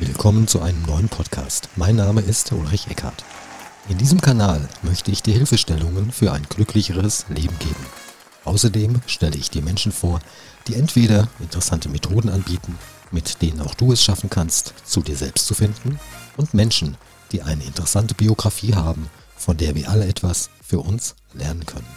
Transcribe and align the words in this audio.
Willkommen 0.00 0.46
zu 0.46 0.62
einem 0.62 0.80
neuen 0.82 1.08
Podcast. 1.08 1.68
Mein 1.74 1.96
Name 1.96 2.20
ist 2.20 2.52
Ulrich 2.52 2.86
Eckhardt. 2.88 3.24
In 3.88 3.98
diesem 3.98 4.20
Kanal 4.20 4.68
möchte 4.82 5.10
ich 5.10 5.24
dir 5.24 5.34
Hilfestellungen 5.34 6.12
für 6.12 6.30
ein 6.30 6.44
glücklicheres 6.48 7.26
Leben 7.28 7.58
geben. 7.58 7.84
Außerdem 8.44 9.00
stelle 9.06 9.36
ich 9.36 9.50
dir 9.50 9.60
Menschen 9.60 9.90
vor, 9.90 10.20
die 10.68 10.76
entweder 10.76 11.26
interessante 11.40 11.88
Methoden 11.88 12.28
anbieten, 12.28 12.78
mit 13.10 13.42
denen 13.42 13.60
auch 13.60 13.74
du 13.74 13.90
es 13.90 14.00
schaffen 14.00 14.30
kannst, 14.30 14.72
zu 14.84 15.00
dir 15.00 15.16
selbst 15.16 15.48
zu 15.48 15.54
finden, 15.54 15.98
und 16.36 16.54
Menschen, 16.54 16.96
die 17.32 17.42
eine 17.42 17.64
interessante 17.64 18.14
Biografie 18.14 18.76
haben, 18.76 19.10
von 19.36 19.56
der 19.56 19.74
wir 19.74 19.90
alle 19.90 20.06
etwas 20.06 20.48
für 20.62 20.78
uns 20.78 21.16
lernen 21.34 21.66
können. 21.66 21.88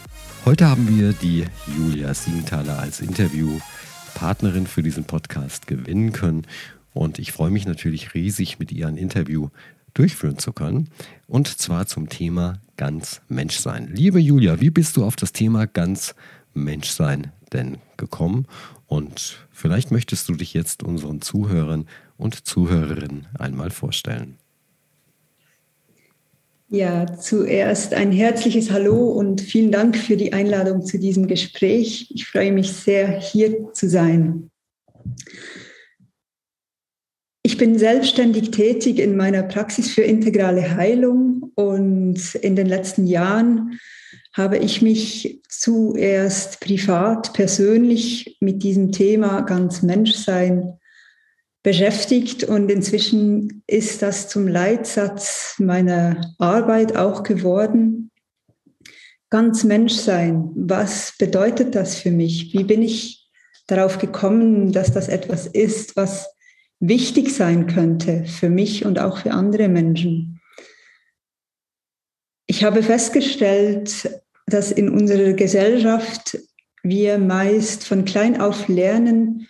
Heute 0.45 0.67
haben 0.67 0.87
wir 0.87 1.13
die 1.13 1.45
Julia 1.77 2.15
Siegenthaler 2.15 2.79
als 2.79 2.99
Interviewpartnerin 2.99 4.65
für 4.65 4.81
diesen 4.81 5.03
Podcast 5.03 5.67
gewinnen 5.67 6.13
können 6.13 6.47
und 6.93 7.19
ich 7.19 7.31
freue 7.31 7.51
mich 7.51 7.65
natürlich 7.65 8.13
riesig, 8.13 8.59
mit 8.59 8.71
ihr 8.71 8.87
ein 8.87 8.97
Interview 8.97 9.49
durchführen 9.93 10.37
zu 10.37 10.53
können. 10.53 10.89
Und 11.27 11.47
zwar 11.47 11.85
zum 11.85 12.09
Thema 12.09 12.61
ganz 12.77 13.21
Menschsein. 13.27 13.89
Liebe 13.93 14.19
Julia, 14.19 14.61
wie 14.61 14.69
bist 14.69 14.97
du 14.97 15.03
auf 15.03 15.15
das 15.15 15.33
Thema 15.33 15.67
ganz 15.67 16.15
Menschsein 16.53 17.31
denn 17.53 17.77
gekommen? 17.97 18.47
Und 18.87 19.47
vielleicht 19.51 19.91
möchtest 19.91 20.27
du 20.29 20.33
dich 20.33 20.53
jetzt 20.53 20.83
unseren 20.83 21.21
Zuhörern 21.21 21.87
und 22.17 22.45
Zuhörerinnen 22.45 23.27
einmal 23.37 23.69
vorstellen. 23.69 24.37
Ja, 26.69 27.17
zuerst 27.17 27.93
ein 27.93 28.13
herzliches 28.13 28.71
Hallo 28.71 29.09
und 29.09 29.41
vielen 29.41 29.73
Dank 29.73 29.97
für 29.97 30.15
die 30.15 30.31
Einladung 30.31 30.85
zu 30.85 30.99
diesem 30.99 31.27
Gespräch. 31.27 32.09
Ich 32.11 32.27
freue 32.27 32.53
mich 32.53 32.71
sehr, 32.71 33.19
hier 33.19 33.73
zu 33.73 33.89
sein. 33.89 34.49
Ich 37.51 37.57
bin 37.57 37.77
selbstständig 37.77 38.51
tätig 38.51 38.97
in 38.97 39.17
meiner 39.17 39.43
Praxis 39.43 39.91
für 39.91 40.03
integrale 40.03 40.77
Heilung 40.77 41.51
und 41.55 42.33
in 42.35 42.55
den 42.55 42.65
letzten 42.65 43.07
Jahren 43.07 43.77
habe 44.31 44.57
ich 44.57 44.81
mich 44.81 45.41
zuerst 45.49 46.61
privat, 46.61 47.33
persönlich 47.33 48.37
mit 48.39 48.63
diesem 48.63 48.93
Thema 48.93 49.41
ganz 49.41 49.81
Menschsein 49.81 50.79
beschäftigt 51.61 52.45
und 52.45 52.71
inzwischen 52.71 53.63
ist 53.67 54.01
das 54.01 54.29
zum 54.29 54.47
Leitsatz 54.47 55.55
meiner 55.57 56.33
Arbeit 56.37 56.95
auch 56.95 57.21
geworden. 57.21 58.11
Ganz 59.29 59.65
Menschsein, 59.65 60.51
was 60.55 61.15
bedeutet 61.19 61.75
das 61.75 61.95
für 61.95 62.11
mich? 62.11 62.53
Wie 62.53 62.63
bin 62.63 62.81
ich 62.81 63.29
darauf 63.67 63.97
gekommen, 63.97 64.71
dass 64.71 64.93
das 64.93 65.09
etwas 65.09 65.47
ist, 65.47 65.97
was 65.97 66.29
wichtig 66.81 67.33
sein 67.33 67.67
könnte 67.67 68.25
für 68.25 68.49
mich 68.49 68.85
und 68.85 68.99
auch 68.99 69.19
für 69.19 69.31
andere 69.31 69.69
Menschen. 69.69 70.41
Ich 72.47 72.65
habe 72.65 72.83
festgestellt, 72.83 74.21
dass 74.47 74.71
in 74.71 74.89
unserer 74.89 75.31
Gesellschaft 75.33 76.37
wir 76.83 77.19
meist 77.19 77.85
von 77.85 78.03
klein 78.03 78.41
auf 78.41 78.67
lernen, 78.67 79.47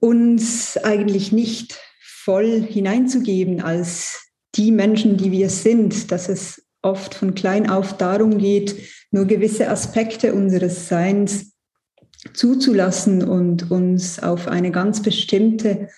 uns 0.00 0.76
eigentlich 0.78 1.30
nicht 1.30 1.78
voll 2.00 2.62
hineinzugeben 2.62 3.60
als 3.60 4.32
die 4.54 4.72
Menschen, 4.72 5.18
die 5.18 5.30
wir 5.30 5.50
sind, 5.50 6.10
dass 6.10 6.28
es 6.28 6.66
oft 6.82 7.14
von 7.14 7.34
klein 7.34 7.68
auf 7.68 7.96
darum 7.96 8.38
geht, 8.38 8.76
nur 9.10 9.26
gewisse 9.26 9.68
Aspekte 9.68 10.32
unseres 10.32 10.88
Seins 10.88 11.52
zuzulassen 12.32 13.22
und 13.22 13.70
uns 13.70 14.18
auf 14.18 14.48
eine 14.48 14.70
ganz 14.70 15.02
bestimmte 15.02 15.88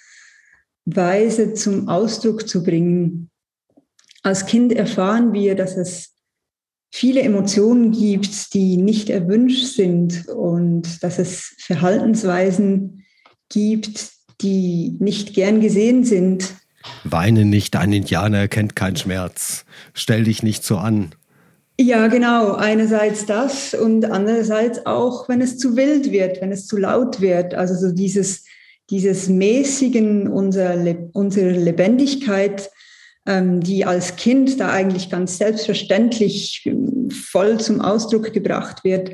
Weise 0.85 1.55
zum 1.55 1.89
Ausdruck 1.89 2.49
zu 2.49 2.63
bringen. 2.63 3.31
Als 4.23 4.47
Kind 4.47 4.73
erfahren 4.73 5.33
wir, 5.33 5.55
dass 5.55 5.77
es 5.77 6.15
viele 6.91 7.23
Emotionen 7.23 7.93
gibt, 7.93 8.53
die 8.55 8.77
nicht 8.77 9.09
erwünscht 9.11 9.75
sind 9.75 10.29
und 10.29 11.03
dass 11.03 11.19
es 11.19 11.55
Verhaltensweisen 11.59 13.05
gibt, 13.49 14.11
die 14.41 14.97
nicht 14.99 15.35
gern 15.35 15.61
gesehen 15.61 16.05
sind. 16.05 16.55
Weine 17.05 17.45
nicht, 17.45 17.77
ein 17.77 17.93
Indianer 17.93 18.49
kennt 18.49 18.75
keinen 18.75 18.97
Schmerz. 18.97 19.65
Stell 19.95 20.25
dich 20.25 20.43
nicht 20.43 20.65
so 20.65 20.79
an. 20.79 21.15
Ja, 21.83 22.09
genau. 22.09 22.53
Einerseits 22.57 23.25
das 23.25 23.73
und 23.73 24.05
andererseits 24.05 24.85
auch, 24.85 25.31
wenn 25.31 25.41
es 25.41 25.57
zu 25.57 25.77
wild 25.77 26.13
wird, 26.13 26.43
wenn 26.43 26.53
es 26.53 26.67
zu 26.67 26.77
laut 26.77 27.23
wird. 27.23 27.55
Also 27.55 27.75
so 27.75 27.95
dieses, 27.95 28.45
dieses 28.91 29.31
Mäßigen 29.31 30.29
unserer, 30.29 30.77
unserer 31.15 31.53
Lebendigkeit, 31.53 32.69
ähm, 33.25 33.63
die 33.63 33.87
als 33.87 34.17
Kind 34.17 34.61
da 34.61 34.71
eigentlich 34.71 35.09
ganz 35.09 35.39
selbstverständlich 35.39 36.65
ähm, 36.67 37.09
voll 37.11 37.59
zum 37.59 37.81
Ausdruck 37.81 38.31
gebracht 38.35 38.85
wird, 38.85 39.13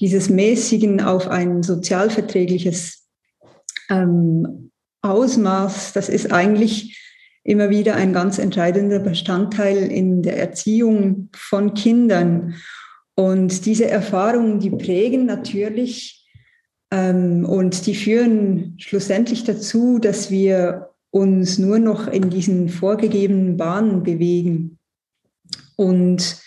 dieses 0.00 0.30
Mäßigen 0.30 1.02
auf 1.02 1.28
ein 1.28 1.62
sozialverträgliches 1.62 3.04
ähm, 3.90 4.70
Ausmaß, 5.02 5.92
das 5.92 6.08
ist 6.08 6.32
eigentlich 6.32 7.05
immer 7.46 7.70
wieder 7.70 7.94
ein 7.94 8.12
ganz 8.12 8.38
entscheidender 8.38 8.98
Bestandteil 8.98 9.78
in 9.78 10.22
der 10.22 10.36
Erziehung 10.36 11.28
von 11.34 11.74
Kindern. 11.74 12.56
Und 13.14 13.64
diese 13.66 13.88
Erfahrungen, 13.88 14.58
die 14.58 14.70
prägen 14.70 15.26
natürlich 15.26 16.28
ähm, 16.90 17.44
und 17.44 17.86
die 17.86 17.94
führen 17.94 18.74
schlussendlich 18.78 19.44
dazu, 19.44 20.00
dass 20.00 20.30
wir 20.30 20.90
uns 21.10 21.58
nur 21.58 21.78
noch 21.78 22.08
in 22.08 22.30
diesen 22.30 22.68
vorgegebenen 22.68 23.56
Bahnen 23.56 24.02
bewegen. 24.02 24.78
Und 25.76 26.42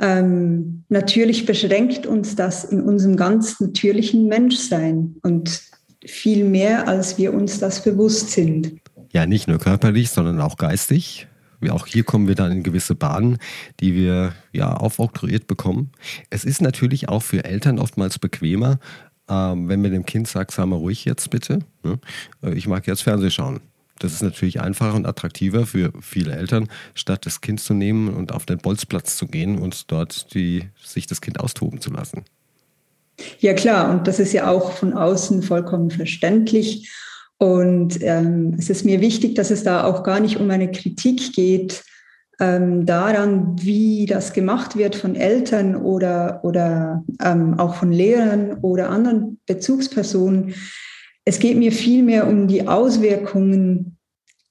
ähm, 0.00 0.84
natürlich 0.88 1.46
beschränkt 1.46 2.06
uns 2.06 2.34
das 2.34 2.64
in 2.64 2.82
unserem 2.82 3.16
ganz 3.16 3.60
natürlichen 3.60 4.26
Menschsein 4.26 5.16
und 5.22 5.62
viel 6.04 6.44
mehr, 6.44 6.88
als 6.88 7.16
wir 7.16 7.32
uns 7.32 7.60
das 7.60 7.84
bewusst 7.84 8.30
sind. 8.30 8.79
Ja, 9.12 9.26
nicht 9.26 9.48
nur 9.48 9.58
körperlich, 9.58 10.10
sondern 10.10 10.40
auch 10.40 10.56
geistig. 10.56 11.26
Auch 11.68 11.86
hier 11.86 12.04
kommen 12.04 12.26
wir 12.26 12.34
dann 12.34 12.52
in 12.52 12.62
gewisse 12.62 12.94
Bahnen, 12.94 13.38
die 13.80 13.94
wir 13.94 14.32
ja 14.52 14.72
aufoktroyiert 14.74 15.46
bekommen. 15.46 15.90
Es 16.30 16.44
ist 16.44 16.62
natürlich 16.62 17.08
auch 17.08 17.22
für 17.22 17.44
Eltern 17.44 17.78
oftmals 17.78 18.18
bequemer, 18.18 18.78
ähm, 19.28 19.68
wenn 19.68 19.82
mir 19.82 19.90
dem 19.90 20.06
Kind 20.06 20.26
sagt, 20.26 20.52
sei 20.52 20.64
mal 20.64 20.76
ruhig 20.76 21.04
jetzt 21.04 21.28
bitte. 21.30 21.58
Ne? 21.82 21.98
Äh, 22.42 22.54
ich 22.54 22.66
mag 22.66 22.86
jetzt 22.86 23.02
Fernseh 23.02 23.30
schauen. 23.30 23.60
Das 23.98 24.14
ist 24.14 24.22
natürlich 24.22 24.62
einfacher 24.62 24.94
und 24.94 25.06
attraktiver 25.06 25.66
für 25.66 25.92
viele 26.00 26.34
Eltern, 26.34 26.68
statt 26.94 27.26
das 27.26 27.42
Kind 27.42 27.60
zu 27.60 27.74
nehmen 27.74 28.08
und 28.08 28.32
auf 28.32 28.46
den 28.46 28.56
Bolzplatz 28.56 29.18
zu 29.18 29.26
gehen 29.26 29.58
und 29.58 29.92
dort 29.92 30.32
die, 30.32 30.70
sich 30.82 31.06
das 31.06 31.20
Kind 31.20 31.38
austoben 31.38 31.82
zu 31.82 31.90
lassen. 31.90 32.24
Ja 33.40 33.52
klar, 33.52 33.90
und 33.90 34.08
das 34.08 34.18
ist 34.18 34.32
ja 34.32 34.48
auch 34.48 34.72
von 34.72 34.94
außen 34.94 35.42
vollkommen 35.42 35.90
verständlich. 35.90 36.90
Und 37.42 38.02
ähm, 38.02 38.54
es 38.58 38.68
ist 38.68 38.84
mir 38.84 39.00
wichtig, 39.00 39.34
dass 39.34 39.50
es 39.50 39.64
da 39.64 39.84
auch 39.84 40.02
gar 40.02 40.20
nicht 40.20 40.38
um 40.38 40.50
eine 40.50 40.70
Kritik 40.70 41.32
geht 41.32 41.82
ähm, 42.38 42.84
daran, 42.84 43.56
wie 43.58 44.04
das 44.04 44.34
gemacht 44.34 44.76
wird 44.76 44.94
von 44.94 45.16
Eltern 45.16 45.74
oder, 45.74 46.40
oder 46.42 47.02
ähm, 47.24 47.58
auch 47.58 47.76
von 47.76 47.92
Lehrern 47.92 48.58
oder 48.60 48.90
anderen 48.90 49.38
Bezugspersonen. 49.46 50.54
Es 51.24 51.38
geht 51.38 51.56
mir 51.56 51.72
vielmehr 51.72 52.26
um 52.26 52.46
die 52.46 52.68
Auswirkungen 52.68 53.96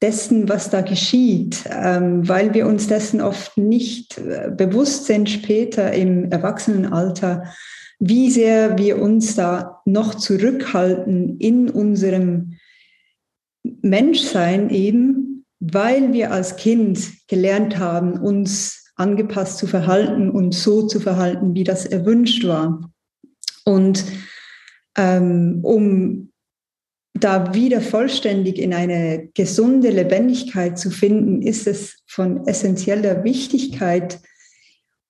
dessen, 0.02 0.50
was 0.50 0.72
da 0.72 0.82
geschieht, 0.82 1.66
ähm, 1.70 2.28
weil 2.28 2.56
wir 2.56 2.66
uns 2.66 2.88
dessen 2.88 3.22
oft 3.22 3.56
nicht 3.56 4.18
äh, 4.18 4.50
bewusst 4.50 5.06
sind 5.06 5.30
später 5.30 5.94
im 5.94 6.32
Erwachsenenalter, 6.32 7.44
wie 8.00 8.32
sehr 8.32 8.80
wir 8.80 9.00
uns 9.00 9.36
da 9.36 9.84
noch 9.86 10.16
zurückhalten 10.16 11.38
in 11.38 11.70
unserem 11.70 12.56
Menschsein 13.82 14.70
eben, 14.70 15.46
weil 15.60 16.14
wir 16.14 16.32
als 16.32 16.56
Kind 16.56 17.28
gelernt 17.28 17.78
haben, 17.78 18.14
uns 18.14 18.92
angepasst 18.96 19.58
zu 19.58 19.68
verhalten 19.68 20.30
und 20.30 20.54
so 20.54 20.88
zu 20.88 21.00
verhalten, 21.00 21.54
wie 21.54 21.64
das 21.64 21.86
erwünscht 21.86 22.46
war. 22.46 22.92
Und 23.66 24.04
ähm, 24.98 25.60
um 25.64 26.32
da 27.14 27.54
wieder 27.54 27.82
vollständig 27.82 28.60
in 28.60 28.74
eine 28.74 29.30
gesunde 29.34 29.90
Lebendigkeit 29.90 30.78
zu 30.78 30.90
finden, 30.90 31.42
ist 31.42 31.68
es 31.68 32.04
von 32.08 32.46
essentieller 32.46 33.24
Wichtigkeit, 33.24 34.20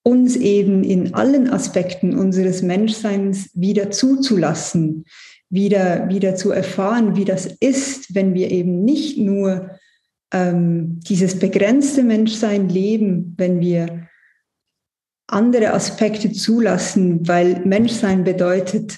uns 0.03 0.35
eben 0.35 0.83
in 0.83 1.13
allen 1.13 1.49
Aspekten 1.49 2.17
unseres 2.17 2.61
Menschseins 2.61 3.49
wieder 3.53 3.91
zuzulassen, 3.91 5.05
wieder, 5.49 6.09
wieder 6.09 6.35
zu 6.35 6.51
erfahren, 6.51 7.15
wie 7.15 7.25
das 7.25 7.45
ist, 7.45 8.13
wenn 8.13 8.33
wir 8.33 8.51
eben 8.51 8.83
nicht 8.83 9.17
nur 9.17 9.71
ähm, 10.31 10.99
dieses 11.01 11.39
begrenzte 11.39 12.03
Menschsein 12.03 12.69
leben, 12.69 13.33
wenn 13.37 13.59
wir 13.59 14.07
andere 15.27 15.73
Aspekte 15.73 16.31
zulassen, 16.31 17.27
weil 17.27 17.65
Menschsein 17.65 18.23
bedeutet, 18.23 18.97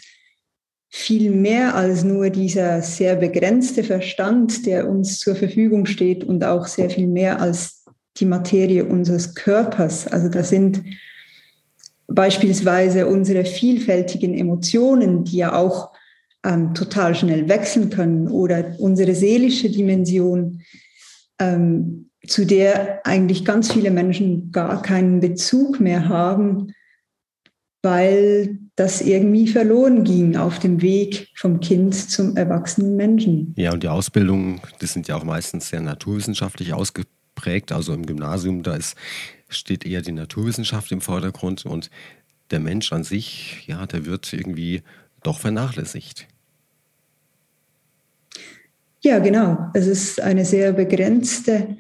viel 0.94 1.32
mehr 1.32 1.76
als 1.76 2.04
nur 2.04 2.30
dieser 2.30 2.82
sehr 2.82 3.16
begrenzte 3.16 3.82
Verstand, 3.82 4.66
der 4.66 4.90
uns 4.90 5.20
zur 5.20 5.36
Verfügung 5.36 5.86
steht 5.86 6.26
und 6.26 6.44
auch 6.44 6.68
sehr 6.68 6.90
viel 6.90 7.08
mehr 7.08 7.40
als 7.40 7.86
die 8.18 8.26
Materie 8.26 8.84
unseres 8.84 9.34
Körpers. 9.34 10.06
Also 10.08 10.28
das 10.28 10.50
sind 10.50 10.84
beispielsweise 12.08 13.08
unsere 13.08 13.46
vielfältigen 13.46 14.34
Emotionen, 14.34 15.24
die 15.24 15.38
ja 15.38 15.56
auch 15.56 15.91
ähm, 16.44 16.74
total 16.74 17.16
schnell 17.16 17.48
wechseln 17.48 17.90
können, 17.90 18.28
oder 18.28 18.76
unsere 18.80 19.16
seelische 19.16 19.70
Dimension, 19.70 20.62
ähm, 21.40 22.10
zu 22.28 22.46
der 22.46 23.06
eigentlich 23.06 23.46
ganz 23.46 23.72
viele 23.72 23.92
Menschen 23.92 24.52
gar 24.52 24.82
keinen 24.82 25.20
Bezug 25.20 25.80
mehr 25.80 26.08
haben, 26.08 26.74
weil 27.82 28.60
das 28.76 29.02
irgendwie 29.02 29.48
verloren 29.48 30.04
ging 30.04 30.36
auf 30.38 30.60
dem 30.60 30.82
Weg 30.82 31.30
vom 31.36 31.60
Kind 31.60 31.96
zum 31.96 32.38
erwachsenen 32.38 32.96
Menschen. 32.96 33.54
Ja, 33.58 33.74
und 33.74 33.84
die 33.84 33.88
Ausbildung, 33.88 34.62
das 34.80 34.94
sind 34.94 35.08
ja 35.08 35.16
auch 35.16 35.24
meistens 35.24 35.70
sehr 35.70 35.82
naturwissenschaftlich 35.82 36.74
ausgeprägt. 36.74 37.72
Also 37.72 37.94
im 37.94 38.06
Gymnasium, 38.06 38.64
da 38.64 38.76
ist, 38.76 38.96
steht 39.50 39.86
eher 39.86 40.02
die 40.02 40.12
Naturwissenschaft 40.12 40.92
im 40.92 41.02
Vordergrund 41.02 41.66
und 41.66 41.90
der 42.52 42.60
Mensch 42.60 42.92
an 42.94 43.04
sich, 43.04 43.64
ja, 43.68 43.86
der 43.86 44.06
wird 44.06 44.32
irgendwie 44.32 44.84
doch 45.24 45.40
vernachlässigt. 45.40 46.28
Ja, 49.04 49.20
genau. 49.20 49.58
Es 49.74 49.88
ist 49.88 50.22
eine 50.22 50.46
sehr 50.46 50.74
begrenzte 50.74 51.78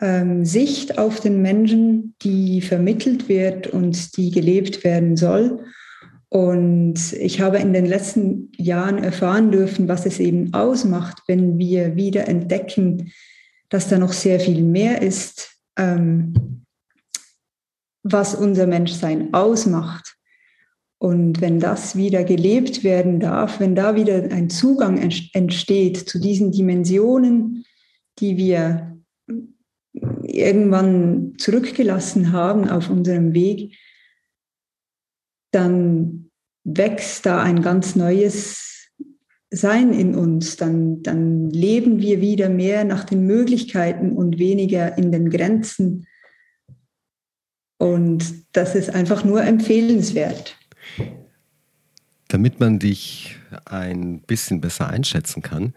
ähm, 0.00 0.44
Sicht 0.44 0.98
auf 0.98 1.20
den 1.20 1.42
Menschen, 1.42 2.14
die 2.22 2.62
vermittelt 2.62 3.28
wird 3.28 3.66
und 3.66 4.16
die 4.16 4.30
gelebt 4.30 4.82
werden 4.82 5.16
soll. 5.16 5.64
Und 6.30 7.12
ich 7.14 7.40
habe 7.40 7.58
in 7.58 7.72
den 7.72 7.86
letzten 7.86 8.52
Jahren 8.56 8.98
erfahren 9.02 9.50
dürfen, 9.50 9.88
was 9.88 10.06
es 10.06 10.20
eben 10.20 10.52
ausmacht, 10.52 11.22
wenn 11.26 11.58
wir 11.58 11.96
wieder 11.96 12.28
entdecken, 12.28 13.12
dass 13.70 13.88
da 13.88 13.98
noch 13.98 14.12
sehr 14.12 14.40
viel 14.40 14.62
mehr 14.62 15.02
ist, 15.02 15.50
ähm, 15.78 16.64
was 18.02 18.34
unser 18.34 18.66
Menschsein 18.66 19.34
ausmacht. 19.34 20.17
Und 20.98 21.40
wenn 21.40 21.60
das 21.60 21.94
wieder 21.94 22.24
gelebt 22.24 22.82
werden 22.82 23.20
darf, 23.20 23.60
wenn 23.60 23.76
da 23.76 23.94
wieder 23.94 24.16
ein 24.32 24.50
Zugang 24.50 24.98
entsteht 24.98 25.96
zu 25.96 26.18
diesen 26.18 26.50
Dimensionen, 26.50 27.64
die 28.18 28.36
wir 28.36 28.98
irgendwann 30.24 31.34
zurückgelassen 31.38 32.32
haben 32.32 32.68
auf 32.68 32.90
unserem 32.90 33.32
Weg, 33.32 33.76
dann 35.52 36.30
wächst 36.64 37.26
da 37.26 37.42
ein 37.42 37.62
ganz 37.62 37.96
neues 37.96 38.90
Sein 39.50 39.92
in 39.92 40.14
uns. 40.14 40.56
Dann, 40.56 41.02
dann 41.02 41.48
leben 41.50 42.00
wir 42.00 42.20
wieder 42.20 42.48
mehr 42.48 42.84
nach 42.84 43.04
den 43.04 43.24
Möglichkeiten 43.24 44.12
und 44.12 44.38
weniger 44.38 44.98
in 44.98 45.12
den 45.12 45.30
Grenzen. 45.30 46.06
Und 47.78 48.34
das 48.52 48.74
ist 48.74 48.90
einfach 48.90 49.24
nur 49.24 49.42
empfehlenswert. 49.42 50.58
Damit 52.28 52.60
man 52.60 52.78
dich 52.78 53.36
ein 53.64 54.20
bisschen 54.20 54.60
besser 54.60 54.88
einschätzen 54.88 55.42
kann 55.42 55.74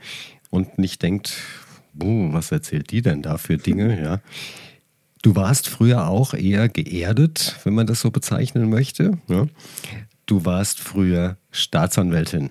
und 0.49 0.77
nicht 0.77 1.01
denkt, 1.01 1.33
was 1.93 2.51
erzählt 2.51 2.91
die 2.91 3.01
denn 3.01 3.21
da 3.21 3.37
für 3.37 3.57
Dinge, 3.57 4.01
ja. 4.01 4.19
Du 5.21 5.35
warst 5.35 5.69
früher 5.69 6.07
auch 6.07 6.33
eher 6.33 6.67
geerdet, 6.67 7.55
wenn 7.63 7.75
man 7.75 7.85
das 7.85 8.01
so 8.01 8.09
bezeichnen 8.09 8.69
möchte. 8.69 9.19
Ja? 9.27 9.45
Du 10.25 10.45
warst 10.45 10.79
früher 10.79 11.37
Staatsanwältin. 11.51 12.49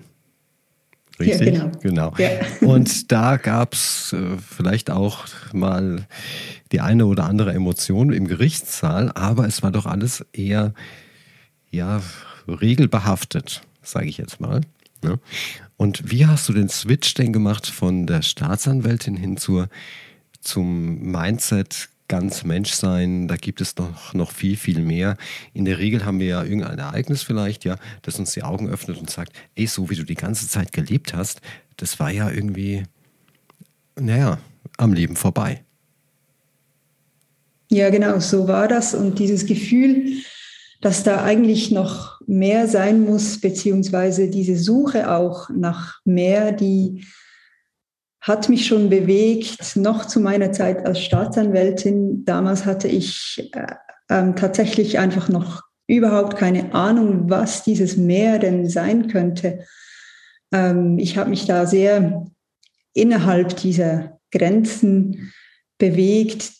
Richtig? 1.19 1.55
Ja, 1.55 1.65
genau. 1.81 2.11
genau. 2.11 2.13
Ja. 2.17 2.29
Und 2.61 3.11
da 3.11 3.37
gab 3.37 3.73
es 3.73 4.13
äh, 4.13 4.37
vielleicht 4.37 4.89
auch 4.89 5.25
mal 5.53 6.07
die 6.71 6.81
eine 6.81 7.05
oder 7.05 7.25
andere 7.25 7.53
Emotion 7.53 8.13
im 8.13 8.27
Gerichtssaal, 8.27 9.11
aber 9.13 9.45
es 9.45 9.61
war 9.61 9.71
doch 9.71 9.85
alles 9.85 10.25
eher 10.33 10.73
ja, 11.69 12.01
regelbehaftet, 12.47 13.61
sage 13.91 14.07
ich 14.07 14.17
jetzt 14.17 14.39
mal. 14.39 14.61
Ne? 15.03 15.19
Und 15.77 16.11
wie 16.11 16.25
hast 16.25 16.47
du 16.47 16.53
den 16.53 16.69
Switch 16.69 17.13
denn 17.13 17.33
gemacht 17.33 17.67
von 17.67 18.07
der 18.07 18.21
Staatsanwältin 18.21 19.15
hin 19.15 19.37
zur, 19.37 19.69
zum 20.41 21.11
Mindset 21.11 21.89
ganz 22.07 22.43
Mensch 22.43 22.73
sein, 22.73 23.29
da 23.29 23.37
gibt 23.37 23.61
es 23.61 23.77
noch, 23.77 24.13
noch 24.13 24.31
viel, 24.33 24.57
viel 24.57 24.81
mehr. 24.81 25.15
In 25.53 25.63
der 25.63 25.79
Regel 25.79 26.03
haben 26.03 26.19
wir 26.19 26.27
ja 26.27 26.43
irgendein 26.43 26.77
Ereignis 26.77 27.23
vielleicht, 27.23 27.63
ja, 27.63 27.77
das 28.01 28.19
uns 28.19 28.33
die 28.33 28.43
Augen 28.43 28.67
öffnet 28.67 28.97
und 28.97 29.09
sagt, 29.09 29.31
ey, 29.55 29.65
so 29.65 29.89
wie 29.89 29.95
du 29.95 30.03
die 30.03 30.15
ganze 30.15 30.49
Zeit 30.49 30.73
gelebt 30.73 31.13
hast, 31.13 31.39
das 31.77 32.01
war 32.01 32.11
ja 32.11 32.29
irgendwie, 32.29 32.83
naja, 33.97 34.39
am 34.77 34.91
Leben 34.91 35.15
vorbei. 35.15 35.63
Ja, 37.69 37.89
genau, 37.89 38.19
so 38.19 38.45
war 38.49 38.67
das. 38.67 38.93
Und 38.93 39.17
dieses 39.17 39.45
Gefühl, 39.45 40.21
dass 40.81 41.03
da 41.03 41.23
eigentlich 41.23 41.71
noch 41.71 42.19
mehr 42.25 42.67
sein 42.67 43.05
muss, 43.05 43.39
beziehungsweise 43.39 44.29
diese 44.29 44.57
Suche 44.57 45.11
auch 45.11 45.49
nach 45.49 45.99
mehr, 46.05 46.51
die 46.51 47.05
hat 48.19 48.49
mich 48.49 48.67
schon 48.67 48.89
bewegt, 48.89 49.75
noch 49.75 50.05
zu 50.05 50.19
meiner 50.19 50.51
Zeit 50.51 50.85
als 50.85 50.99
Staatsanwältin. 51.01 52.25
Damals 52.25 52.65
hatte 52.65 52.87
ich 52.87 53.49
äh, 53.53 53.73
äh, 54.09 54.33
tatsächlich 54.33 54.99
einfach 54.99 55.29
noch 55.29 55.63
überhaupt 55.87 56.37
keine 56.37 56.73
Ahnung, 56.73 57.29
was 57.29 57.63
dieses 57.63 57.97
Meer 57.97 58.39
denn 58.39 58.69
sein 58.69 59.07
könnte. 59.07 59.65
Ähm, 60.51 60.97
ich 60.99 61.17
habe 61.17 61.29
mich 61.29 61.45
da 61.45 61.65
sehr 61.65 62.25
innerhalb 62.93 63.55
dieser 63.57 64.19
Grenzen 64.31 65.31
bewegt, 65.77 66.51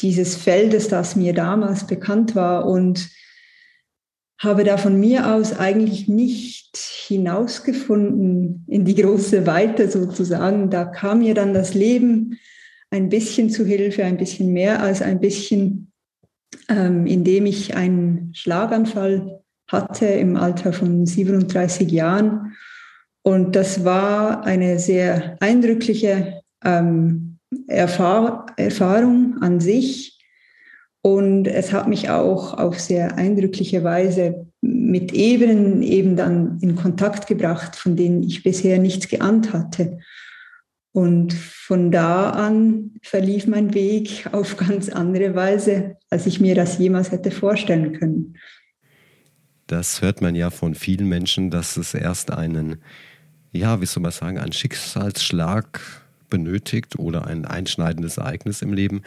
dieses 0.00 0.36
Feldes, 0.36 0.88
das 0.88 1.16
mir 1.16 1.32
damals 1.32 1.86
bekannt 1.86 2.34
war 2.34 2.66
und 2.66 3.08
habe 4.42 4.64
da 4.64 4.76
von 4.76 4.98
mir 4.98 5.32
aus 5.34 5.56
eigentlich 5.56 6.08
nicht 6.08 6.76
hinausgefunden 6.76 8.64
in 8.66 8.84
die 8.84 8.96
große 8.96 9.46
Weite 9.46 9.88
sozusagen. 9.88 10.68
Da 10.68 10.84
kam 10.84 11.20
mir 11.20 11.34
dann 11.34 11.54
das 11.54 11.74
Leben 11.74 12.38
ein 12.90 13.08
bisschen 13.08 13.50
zu 13.50 13.64
Hilfe, 13.64 14.04
ein 14.04 14.16
bisschen 14.16 14.52
mehr 14.52 14.82
als 14.82 15.00
ein 15.00 15.20
bisschen, 15.20 15.92
ähm, 16.68 17.06
indem 17.06 17.46
ich 17.46 17.76
einen 17.76 18.32
Schlaganfall 18.34 19.42
hatte 19.68 20.06
im 20.06 20.36
Alter 20.36 20.72
von 20.72 21.06
37 21.06 21.90
Jahren. 21.90 22.56
Und 23.22 23.54
das 23.54 23.84
war 23.84 24.44
eine 24.44 24.80
sehr 24.80 25.36
eindrückliche 25.40 26.42
ähm, 26.64 27.38
Erfahr 27.68 28.46
Erfahrung 28.56 29.36
an 29.40 29.60
sich, 29.60 30.21
und 31.02 31.48
es 31.48 31.72
hat 31.72 31.88
mich 31.88 32.10
auch 32.10 32.54
auf 32.54 32.78
sehr 32.78 33.16
eindrückliche 33.16 33.82
Weise 33.82 34.46
mit 34.60 35.12
Ebenen 35.12 35.82
eben 35.82 36.14
dann 36.14 36.60
in 36.60 36.76
Kontakt 36.76 37.26
gebracht, 37.26 37.74
von 37.74 37.96
denen 37.96 38.22
ich 38.22 38.44
bisher 38.44 38.78
nichts 38.78 39.08
geahnt 39.08 39.52
hatte. 39.52 39.98
Und 40.92 41.32
von 41.32 41.90
da 41.90 42.30
an 42.30 42.92
verlief 43.02 43.48
mein 43.48 43.74
Weg 43.74 44.28
auf 44.32 44.56
ganz 44.56 44.88
andere 44.90 45.34
Weise, 45.34 45.96
als 46.08 46.26
ich 46.26 46.38
mir 46.38 46.54
das 46.54 46.78
jemals 46.78 47.10
hätte 47.10 47.32
vorstellen 47.32 47.98
können. 47.98 48.36
Das 49.66 50.02
hört 50.02 50.20
man 50.20 50.36
ja 50.36 50.50
von 50.50 50.74
vielen 50.74 51.08
Menschen, 51.08 51.50
dass 51.50 51.76
es 51.76 51.94
erst 51.94 52.30
einen, 52.30 52.76
ja, 53.52 53.80
wie 53.80 53.86
soll 53.86 54.02
man 54.02 54.12
sagen, 54.12 54.38
einen 54.38 54.52
Schicksalsschlag 54.52 55.80
benötigt 56.28 56.98
oder 56.98 57.26
ein 57.26 57.44
einschneidendes 57.44 58.18
Ereignis 58.18 58.62
im 58.62 58.72
Leben, 58.72 59.02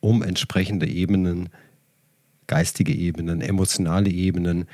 um 0.00 0.22
entsprechende 0.22 0.86
Ebenen, 0.86 1.48
geistige 2.46 2.94
Ebenen, 2.94 3.40
emotionale 3.40 4.10
Ebenen 4.10 4.66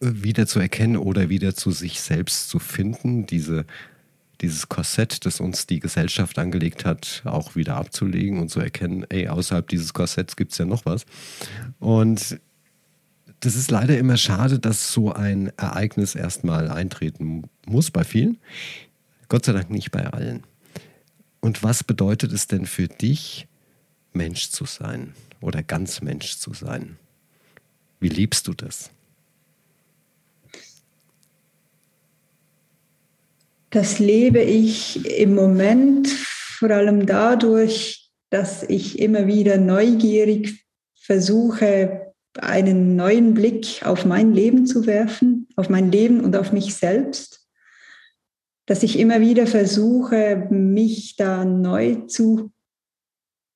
wieder 0.00 0.46
zu 0.46 0.60
erkennen 0.60 0.96
oder 0.96 1.28
wieder 1.28 1.54
zu 1.54 1.70
sich 1.70 2.00
selbst 2.00 2.48
zu 2.48 2.58
finden, 2.58 3.26
diese, 3.26 3.66
dieses 4.40 4.68
Korsett, 4.68 5.26
das 5.26 5.40
uns 5.40 5.66
die 5.66 5.80
Gesellschaft 5.80 6.38
angelegt 6.38 6.84
hat, 6.84 7.22
auch 7.24 7.56
wieder 7.56 7.76
abzulegen 7.76 8.38
und 8.38 8.48
zu 8.48 8.60
erkennen, 8.60 9.04
ey, 9.08 9.28
außerhalb 9.28 9.68
dieses 9.68 9.92
Korsetts 9.92 10.36
gibt 10.36 10.52
es 10.52 10.58
ja 10.58 10.64
noch 10.64 10.86
was. 10.86 11.04
Und 11.80 12.40
das 13.40 13.54
ist 13.56 13.70
leider 13.70 13.98
immer 13.98 14.16
schade, 14.16 14.58
dass 14.58 14.92
so 14.92 15.12
ein 15.12 15.52
Ereignis 15.56 16.14
erstmal 16.14 16.70
eintreten 16.70 17.44
muss 17.66 17.90
bei 17.90 18.04
vielen. 18.04 18.38
Gott 19.28 19.44
sei 19.44 19.52
Dank 19.52 19.70
nicht 19.70 19.90
bei 19.90 20.06
allen. 20.06 20.44
Und 21.40 21.62
was 21.62 21.84
bedeutet 21.84 22.32
es 22.32 22.46
denn 22.46 22.66
für 22.66 22.88
dich, 22.88 23.46
Mensch 24.12 24.50
zu 24.50 24.64
sein 24.64 25.14
oder 25.40 25.62
ganz 25.62 26.00
Mensch 26.00 26.36
zu 26.38 26.52
sein? 26.54 26.98
Wie 28.00 28.08
liebst 28.08 28.46
du 28.46 28.54
das? 28.54 28.90
Das 33.70 33.98
lebe 33.98 34.40
ich 34.40 35.04
im 35.18 35.34
Moment 35.34 36.08
vor 36.08 36.70
allem 36.70 37.06
dadurch, 37.06 38.10
dass 38.30 38.62
ich 38.62 38.98
immer 38.98 39.26
wieder 39.26 39.58
neugierig 39.58 40.64
versuche, 40.94 42.12
einen 42.38 42.96
neuen 42.96 43.34
Blick 43.34 43.82
auf 43.84 44.04
mein 44.04 44.32
Leben 44.32 44.66
zu 44.66 44.86
werfen, 44.86 45.48
auf 45.56 45.68
mein 45.68 45.90
Leben 45.90 46.20
und 46.20 46.36
auf 46.36 46.52
mich 46.52 46.74
selbst. 46.74 47.48
dass 48.68 48.82
ich 48.82 48.98
immer 48.98 49.20
wieder 49.22 49.46
versuche, 49.46 50.46
mich 50.50 51.16
da 51.16 51.46
neu 51.46 51.94
zu, 52.06 52.52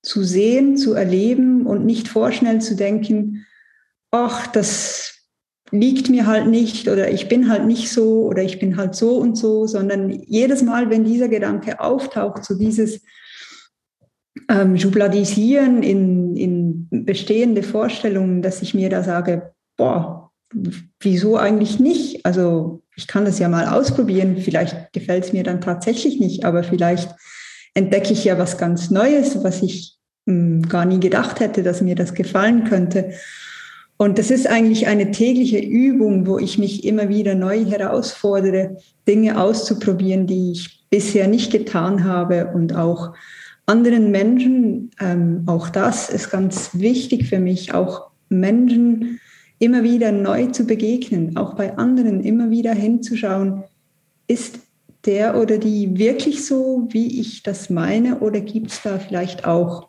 zu 0.03 0.23
sehen, 0.25 0.77
zu 0.77 0.95
erleben 0.95 1.67
und 1.67 1.87
nicht 1.87 2.09
vorschnell 2.09 2.61
zu 2.61 2.75
denken, 2.75 3.47
ach, 4.11 4.47
das 4.49 5.13
liegt 5.71 6.11
mir 6.11 6.27
halt 6.27 6.49
nicht 6.49 6.89
oder 6.89 7.11
ich 7.11 7.29
bin 7.29 7.49
halt 7.49 7.65
nicht 7.65 7.91
so 7.91 8.27
oder 8.27 8.43
ich 8.43 8.59
bin 8.59 8.77
halt 8.77 8.95
so 8.95 9.17
und 9.17 9.37
so, 9.37 9.67
sondern 9.67 10.11
jedes 10.11 10.63
Mal, 10.63 10.91
wenn 10.91 11.05
dieser 11.05 11.29
Gedanke 11.29 11.81
auftaucht, 11.81 12.45
so 12.45 12.55
dieses 12.55 13.01
ähm, 14.51 14.77
Schubladisieren 14.79 15.83
in, 15.83 16.37
in 16.37 16.89
bestehende 16.91 17.63
Vorstellungen, 17.63 18.43
dass 18.43 18.61
ich 18.61 18.75
mir 18.75 18.91
da 18.91 19.03
sage, 19.03 19.53
boah, 19.79 20.31
wieso 21.01 21.37
eigentlich 21.37 21.81
nicht? 21.81 22.27
Also 22.27 22.83
ich 22.97 23.07
kann 23.07 23.25
das 23.25 23.39
ja 23.39 23.49
mal 23.49 23.67
ausprobieren, 23.69 24.37
vielleicht 24.37 24.93
gefällt 24.93 25.25
es 25.25 25.33
mir 25.33 25.43
dann 25.43 25.63
tatsächlich 25.63 26.21
nicht, 26.21 26.45
aber 26.45 26.63
vielleicht 26.63 27.15
entdecke 27.75 28.13
ich 28.13 28.25
ja 28.25 28.39
was 28.39 28.59
ganz 28.59 28.91
Neues, 28.91 29.43
was 29.43 29.63
ich 29.63 29.97
mh, 30.27 30.35
hm, 30.35 30.69
gar 30.69 30.85
nie 30.85 31.01
gedacht 31.01 31.41
hätte, 31.41 31.63
dass 31.63 31.81
mir 31.81 31.95
das 31.95 32.15
gefallen 32.15 32.65
könnte. 32.65 33.13
Und 33.97 34.19
das 34.19 34.31
ist 34.31 34.49
eigentlich 34.49 34.89
eine 34.89 35.13
tägliche 35.13 35.59
Übung, 35.59 36.27
wo 36.27 36.39
ich 36.39 36.59
mich 36.59 36.85
immer 36.85 37.09
wieder 37.09 37.35
neu 37.35 37.65
herausfordere, 37.65 38.79
Dinge 39.07 39.41
auszuprobieren, 39.41 40.27
die 40.27 40.53
ich 40.53 40.85
bisher 40.91 41.29
nicht 41.29 41.53
getan 41.53 42.05
habe 42.05 42.49
und 42.53 42.75
auch 42.75 43.15
anderen 43.67 44.11
Menschen, 44.11 44.91
ähm, 45.01 45.45
auch 45.47 45.69
das 45.69 46.11
ist 46.11 46.31
ganz 46.31 46.71
wichtig 46.73 47.29
für 47.29 47.39
mich, 47.39 47.75
auch 47.75 48.11
Menschen 48.29 49.21
immer 49.59 49.85
wieder 49.85 50.11
neu 50.11 50.47
zu 50.47 50.65
begegnen, 50.65 51.37
auch 51.37 51.55
bei 51.55 51.77
anderen 51.79 52.25
immer 52.25 52.51
wieder 52.51 52.75
hinzuschauen, 52.75 53.63
ist 54.27 54.59
der 55.05 55.41
oder 55.41 55.59
die 55.59 55.99
wirklich 55.99 56.45
so, 56.45 56.87
wie 56.91 57.21
ich 57.21 57.43
das 57.43 57.71
meine, 57.71 58.21
oder 58.21 58.41
gibt 58.41 58.71
es 58.71 58.83
da 58.83 58.99
vielleicht 58.99 59.45
auch 59.45 59.89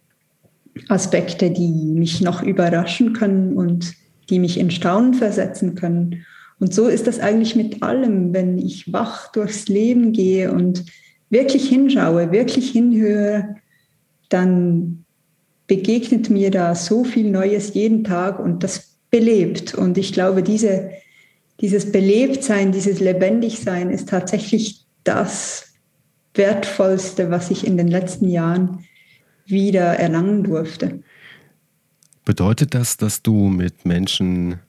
Aspekte, 0.90 1.52
die 1.52 1.94
mich 1.94 2.22
noch 2.22 2.42
überraschen 2.42 3.14
können 3.14 3.54
und 3.54 3.94
die 4.30 4.40
mich 4.40 4.60
in 4.60 4.72
Staunen 4.72 5.14
versetzen 5.14 5.76
können. 5.76 6.26
Und 6.60 6.74
so 6.74 6.88
ist 6.88 7.08
das 7.08 7.20
eigentlich 7.20 7.56
mit 7.56 7.84
allem, 7.84 8.34
wenn 8.34 8.58
ich 8.58 8.92
wach 8.92 9.32
durchs 9.32 9.68
Leben 9.68 10.14
gehe 10.14 10.52
und 10.52 10.86
wirklich 11.30 11.68
hinschaue, 11.68 12.32
wirklich 12.32 12.72
hinhöre, 12.72 13.56
dann 14.30 15.04
begegnet 15.68 16.30
mir 16.30 16.52
da 16.52 16.76
so 16.76 17.04
viel 17.04 17.30
Neues 17.30 17.74
jeden 17.74 18.04
Tag 18.04 18.40
und 18.40 18.64
das 18.64 18.98
belebt. 19.10 19.76
Und 19.76 19.98
ich 19.98 20.14
glaube, 20.14 20.42
diese, 20.42 20.92
dieses 21.60 21.92
Belebtsein, 21.92 22.72
dieses 22.72 23.00
Lebendigsein 23.00 23.90
ist 23.90 24.10
tatsächlich 24.10 24.83
das 25.04 25.74
Wertvollste, 26.34 27.30
was 27.30 27.52
ich 27.52 27.66
in 27.66 27.78
den 27.78 27.88
letzten 27.88 28.28
Jahren 28.30 28.86
wieder 29.46 30.00
erlangen 30.00 30.44
durfte. 30.44 31.04
Bedeutet 32.26 32.74
das, 32.74 32.98
dass 32.98 33.22
du 33.22 33.50
mit 33.50 33.86
Menschen, 33.86 34.60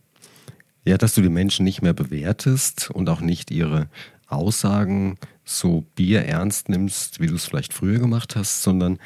ja, 0.84 0.98
dass 0.98 1.14
du 1.14 1.22
die 1.22 1.28
Menschen 1.28 1.64
nicht 1.64 1.82
mehr 1.82 1.94
bewertest 1.94 2.90
und 2.90 3.08
auch 3.08 3.20
nicht 3.20 3.50
ihre 3.50 3.88
Aussagen 4.26 5.16
so 5.44 5.84
bierernst 5.94 6.68
nimmst, 6.68 7.20
wie 7.20 7.26
du 7.26 7.36
es 7.36 7.44
vielleicht 7.44 7.72
früher 7.72 7.98
gemacht 7.98 8.34
hast, 8.34 8.62
sondern 8.62 8.98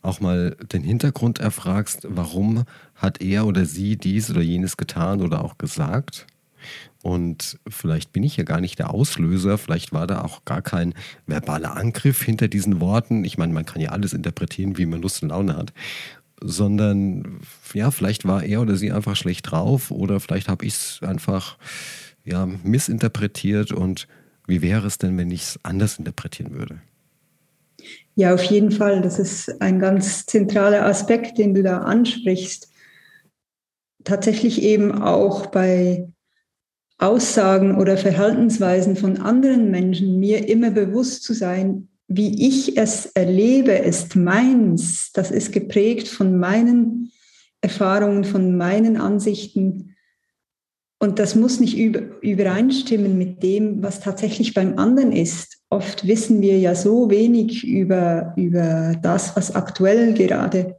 auch 0.00 0.20
mal 0.20 0.56
den 0.72 0.82
Hintergrund 0.82 1.38
erfragst, 1.38 2.08
warum 2.08 2.64
hat 2.96 3.22
er 3.22 3.46
oder 3.46 3.66
sie 3.66 3.96
dies 3.96 4.30
oder 4.30 4.40
jenes 4.40 4.76
getan 4.76 5.22
oder 5.22 5.44
auch 5.44 5.58
gesagt? 5.58 6.26
Und 7.02 7.58
vielleicht 7.68 8.12
bin 8.12 8.22
ich 8.22 8.36
ja 8.36 8.44
gar 8.44 8.60
nicht 8.60 8.78
der 8.78 8.92
Auslöser, 8.92 9.58
vielleicht 9.58 9.92
war 9.92 10.06
da 10.06 10.22
auch 10.22 10.44
gar 10.44 10.62
kein 10.62 10.94
verbaler 11.26 11.76
Angriff 11.76 12.22
hinter 12.22 12.48
diesen 12.48 12.80
Worten. 12.80 13.24
Ich 13.24 13.38
meine, 13.38 13.52
man 13.52 13.66
kann 13.66 13.82
ja 13.82 13.90
alles 13.90 14.12
interpretieren, 14.12 14.78
wie 14.78 14.86
man 14.86 15.02
Lust 15.02 15.22
und 15.22 15.30
Laune 15.30 15.56
hat 15.56 15.72
sondern 16.44 17.40
ja, 17.72 17.90
vielleicht 17.90 18.26
war 18.26 18.42
er 18.42 18.62
oder 18.62 18.76
sie 18.76 18.90
einfach 18.90 19.14
schlecht 19.14 19.50
drauf 19.50 19.90
oder 19.90 20.18
vielleicht 20.20 20.48
habe 20.48 20.64
ich 20.64 20.74
es 20.74 21.00
einfach 21.02 21.56
ja, 22.24 22.46
missinterpretiert 22.46 23.72
und 23.72 24.08
wie 24.46 24.62
wäre 24.62 24.86
es 24.86 24.98
denn, 24.98 25.16
wenn 25.18 25.30
ich 25.30 25.42
es 25.42 25.60
anders 25.62 25.98
interpretieren 25.98 26.52
würde? 26.52 26.80
Ja, 28.14 28.34
auf 28.34 28.42
jeden 28.42 28.70
Fall. 28.70 29.00
Das 29.00 29.18
ist 29.18 29.60
ein 29.62 29.78
ganz 29.78 30.26
zentraler 30.26 30.84
Aspekt, 30.84 31.38
den 31.38 31.54
du 31.54 31.62
da 31.62 31.78
ansprichst. 31.78 32.70
Tatsächlich 34.04 34.62
eben 34.62 35.00
auch 35.00 35.46
bei 35.46 36.08
Aussagen 37.02 37.76
oder 37.76 37.96
Verhaltensweisen 37.96 38.96
von 38.96 39.18
anderen 39.18 39.70
Menschen 39.70 40.20
mir 40.20 40.48
immer 40.48 40.70
bewusst 40.70 41.24
zu 41.24 41.34
sein, 41.34 41.88
wie 42.06 42.46
ich 42.46 42.76
es 42.76 43.06
erlebe, 43.06 43.72
ist 43.72 44.16
meins. 44.16 45.10
Das 45.12 45.30
ist 45.30 45.52
geprägt 45.52 46.08
von 46.08 46.38
meinen 46.38 47.10
Erfahrungen, 47.60 48.24
von 48.24 48.56
meinen 48.56 48.96
Ansichten. 48.96 49.96
Und 51.00 51.18
das 51.18 51.34
muss 51.34 51.58
nicht 51.58 51.76
übereinstimmen 51.76 53.18
mit 53.18 53.42
dem, 53.42 53.82
was 53.82 54.00
tatsächlich 54.00 54.54
beim 54.54 54.78
anderen 54.78 55.10
ist. 55.10 55.58
Oft 55.70 56.06
wissen 56.06 56.40
wir 56.40 56.58
ja 56.58 56.76
so 56.76 57.10
wenig 57.10 57.66
über, 57.66 58.32
über 58.36 58.94
das, 59.02 59.34
was 59.34 59.54
aktuell 59.56 60.14
gerade 60.14 60.76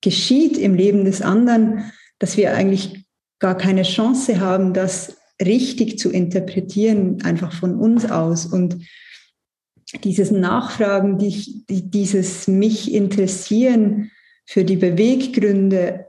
geschieht 0.00 0.56
im 0.56 0.74
Leben 0.74 1.04
des 1.04 1.20
anderen, 1.20 1.92
dass 2.18 2.38
wir 2.38 2.54
eigentlich 2.54 3.04
gar 3.38 3.56
keine 3.56 3.82
Chance 3.82 4.40
haben, 4.40 4.72
das 4.72 5.19
richtig 5.40 5.98
zu 5.98 6.10
interpretieren, 6.10 7.22
einfach 7.22 7.52
von 7.52 7.76
uns 7.76 8.10
aus. 8.10 8.46
Und 8.46 8.78
dieses 10.04 10.30
Nachfragen, 10.30 11.18
die, 11.18 11.64
dieses 11.68 12.46
mich 12.46 12.92
interessieren 12.92 14.10
für 14.46 14.64
die 14.64 14.76
Beweggründe 14.76 16.06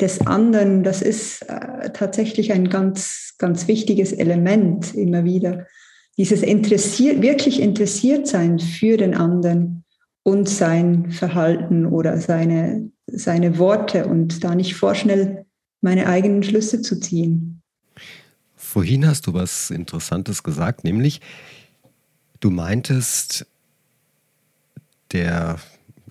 des 0.00 0.26
anderen, 0.26 0.84
das 0.84 1.02
ist 1.02 1.42
äh, 1.42 1.90
tatsächlich 1.92 2.52
ein 2.52 2.68
ganz, 2.68 3.34
ganz 3.38 3.68
wichtiges 3.68 4.12
Element 4.12 4.94
immer 4.94 5.24
wieder. 5.24 5.66
Dieses 6.16 6.42
interessiert, 6.42 7.22
wirklich 7.22 7.60
interessiert 7.60 8.26
sein 8.26 8.58
für 8.58 8.96
den 8.96 9.14
anderen 9.14 9.84
und 10.24 10.48
sein 10.48 11.10
Verhalten 11.10 11.86
oder 11.86 12.18
seine, 12.18 12.90
seine 13.06 13.58
Worte 13.58 14.06
und 14.06 14.42
da 14.44 14.54
nicht 14.54 14.74
vorschnell 14.74 15.46
meine 15.80 16.06
eigenen 16.06 16.42
Schlüsse 16.42 16.82
zu 16.82 16.98
ziehen. 16.98 17.57
Vorhin 18.68 19.06
hast 19.06 19.26
du 19.26 19.34
was 19.34 19.70
Interessantes 19.70 20.42
gesagt, 20.42 20.84
nämlich 20.84 21.20
Du 22.40 22.50
meintest, 22.50 23.46
der, 25.10 25.58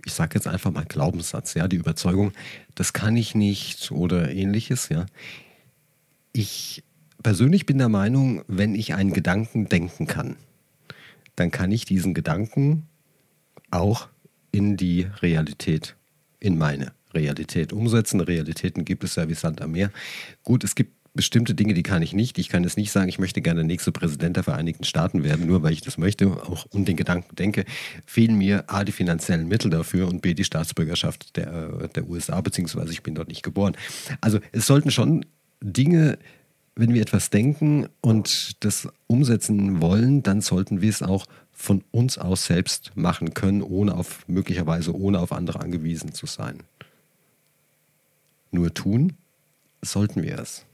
ich 0.06 0.14
sage 0.14 0.36
jetzt 0.36 0.48
einfach 0.48 0.72
mal 0.72 0.86
Glaubenssatz, 0.86 1.54
ja, 1.54 1.68
die 1.68 1.78
Überzeugung, 1.78 2.34
das 2.76 2.92
kann 2.92 3.16
ich 3.16 3.34
nicht 3.34 3.92
oder 3.92 4.32
ähnliches, 4.32 4.90
ja. 4.90 5.06
Ich 6.34 6.84
persönlich 7.24 7.66
bin 7.66 7.78
der 7.78 7.90
Meinung, 7.90 8.44
wenn 8.48 8.76
ich 8.76 8.94
einen 8.94 9.14
Gedanken 9.14 9.70
denken 9.70 10.06
kann, 10.06 10.36
dann 11.36 11.50
kann 11.50 11.72
ich 11.72 11.86
diesen 11.86 12.14
Gedanken 12.14 12.88
auch 13.72 14.10
in 14.52 14.76
die 14.76 15.08
Realität, 15.22 15.96
in 16.40 16.58
meine 16.58 16.92
Realität 17.14 17.72
umsetzen. 17.72 18.20
Realitäten 18.20 18.84
gibt 18.84 19.04
es 19.06 19.16
ja 19.16 19.30
wie 19.30 19.34
Sand 19.34 19.62
am 19.62 19.72
Meer. 19.72 19.92
Gut, 20.44 20.64
es 20.64 20.76
gibt 20.76 20.97
bestimmte 21.18 21.54
Dinge, 21.54 21.74
die 21.74 21.84
kann 21.84 22.02
ich 22.02 22.14
nicht. 22.14 22.38
Ich 22.38 22.48
kann 22.48 22.64
jetzt 22.64 22.78
nicht 22.78 22.92
sagen, 22.92 23.10
ich 23.10 23.20
möchte 23.20 23.42
gerne 23.42 23.60
der 23.60 23.68
nächste 23.68 23.92
Präsident 23.92 24.38
der 24.38 24.44
Vereinigten 24.44 24.86
Staaten 24.86 25.26
werden, 25.26 25.46
nur 25.46 25.64
weil 25.64 25.74
ich 25.74 25.82
das 25.82 25.98
möchte, 25.98 26.28
auch 26.28 26.66
und 26.72 26.88
den 26.88 26.96
Gedanken 26.96 27.36
denke, 27.36 27.66
fehlen 28.06 28.38
mir 28.38 28.64
A, 28.68 28.86
die 28.86 28.94
finanziellen 28.94 29.50
Mittel 29.50 29.70
dafür 29.70 30.08
und 30.08 30.22
B, 30.22 30.34
die 30.34 30.46
Staatsbürgerschaft 30.46 31.36
der, 31.36 31.80
äh, 31.82 31.90
der 31.90 32.08
USA, 32.08 32.40
beziehungsweise 32.40 32.94
ich 32.94 33.04
bin 33.04 33.16
dort 33.16 33.28
nicht 33.28 33.44
geboren. 33.44 33.76
Also 34.22 34.40
es 34.54 34.66
sollten 34.66 34.92
schon 34.92 35.26
Dinge, 35.60 36.18
wenn 36.76 36.94
wir 36.94 37.02
etwas 37.02 37.30
denken 37.30 37.90
und 38.02 38.64
das 38.64 38.88
umsetzen 39.08 39.82
wollen, 39.82 40.24
dann 40.24 40.42
sollten 40.42 40.82
wir 40.82 40.90
es 40.90 41.02
auch 41.02 41.26
von 41.52 41.84
uns 41.92 42.18
aus 42.20 42.46
selbst 42.46 42.92
machen 42.96 43.34
können, 43.34 43.64
ohne 43.64 43.96
auf 43.96 44.28
möglicherweise 44.28 44.96
ohne 44.96 45.20
auf 45.20 45.32
andere 45.32 45.60
angewiesen 45.60 46.14
zu 46.14 46.28
sein. 46.28 46.64
Nur 48.52 48.74
tun 48.74 49.14
sollten 49.82 50.22
wir 50.22 50.38
es. 50.40 50.66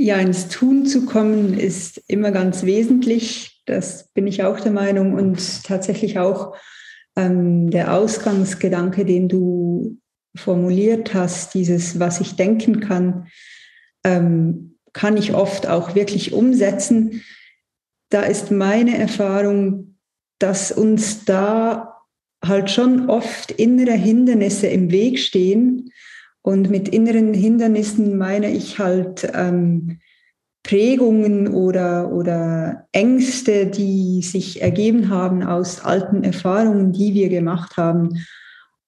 Ja, 0.00 0.16
ins 0.18 0.46
Tun 0.46 0.86
zu 0.86 1.06
kommen 1.06 1.58
ist 1.58 2.00
immer 2.06 2.30
ganz 2.30 2.62
wesentlich. 2.62 3.62
Das 3.66 4.12
bin 4.12 4.28
ich 4.28 4.44
auch 4.44 4.60
der 4.60 4.70
Meinung. 4.70 5.14
Und 5.14 5.64
tatsächlich 5.64 6.20
auch 6.20 6.54
ähm, 7.16 7.68
der 7.70 7.92
Ausgangsgedanke, 7.92 9.04
den 9.04 9.28
du 9.28 9.98
formuliert 10.36 11.14
hast, 11.14 11.54
dieses, 11.54 11.98
was 11.98 12.20
ich 12.20 12.36
denken 12.36 12.78
kann, 12.78 13.26
ähm, 14.04 14.76
kann 14.92 15.16
ich 15.16 15.34
oft 15.34 15.66
auch 15.66 15.96
wirklich 15.96 16.32
umsetzen. 16.32 17.24
Da 18.08 18.22
ist 18.22 18.52
meine 18.52 18.96
Erfahrung, 18.96 19.98
dass 20.38 20.70
uns 20.70 21.24
da 21.24 21.96
halt 22.44 22.70
schon 22.70 23.10
oft 23.10 23.50
innere 23.50 23.96
Hindernisse 23.96 24.68
im 24.68 24.92
Weg 24.92 25.18
stehen 25.18 25.90
und 26.42 26.70
mit 26.70 26.88
inneren 26.88 27.34
Hindernissen 27.34 28.16
meine 28.16 28.50
ich 28.50 28.78
halt 28.78 29.30
ähm, 29.34 29.98
Prägungen 30.62 31.48
oder, 31.48 32.12
oder 32.12 32.86
Ängste, 32.92 33.66
die 33.66 34.22
sich 34.22 34.60
ergeben 34.60 35.08
haben 35.08 35.42
aus 35.42 35.80
alten 35.80 36.24
Erfahrungen, 36.24 36.92
die 36.92 37.14
wir 37.14 37.28
gemacht 37.28 37.76
haben 37.76 38.24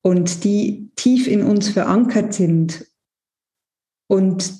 und 0.03 0.45
die 0.45 0.91
tief 0.97 1.27
in 1.27 1.43
uns 1.43 1.71
verankert 1.71 2.35
sind. 2.35 2.87
Und 4.09 4.53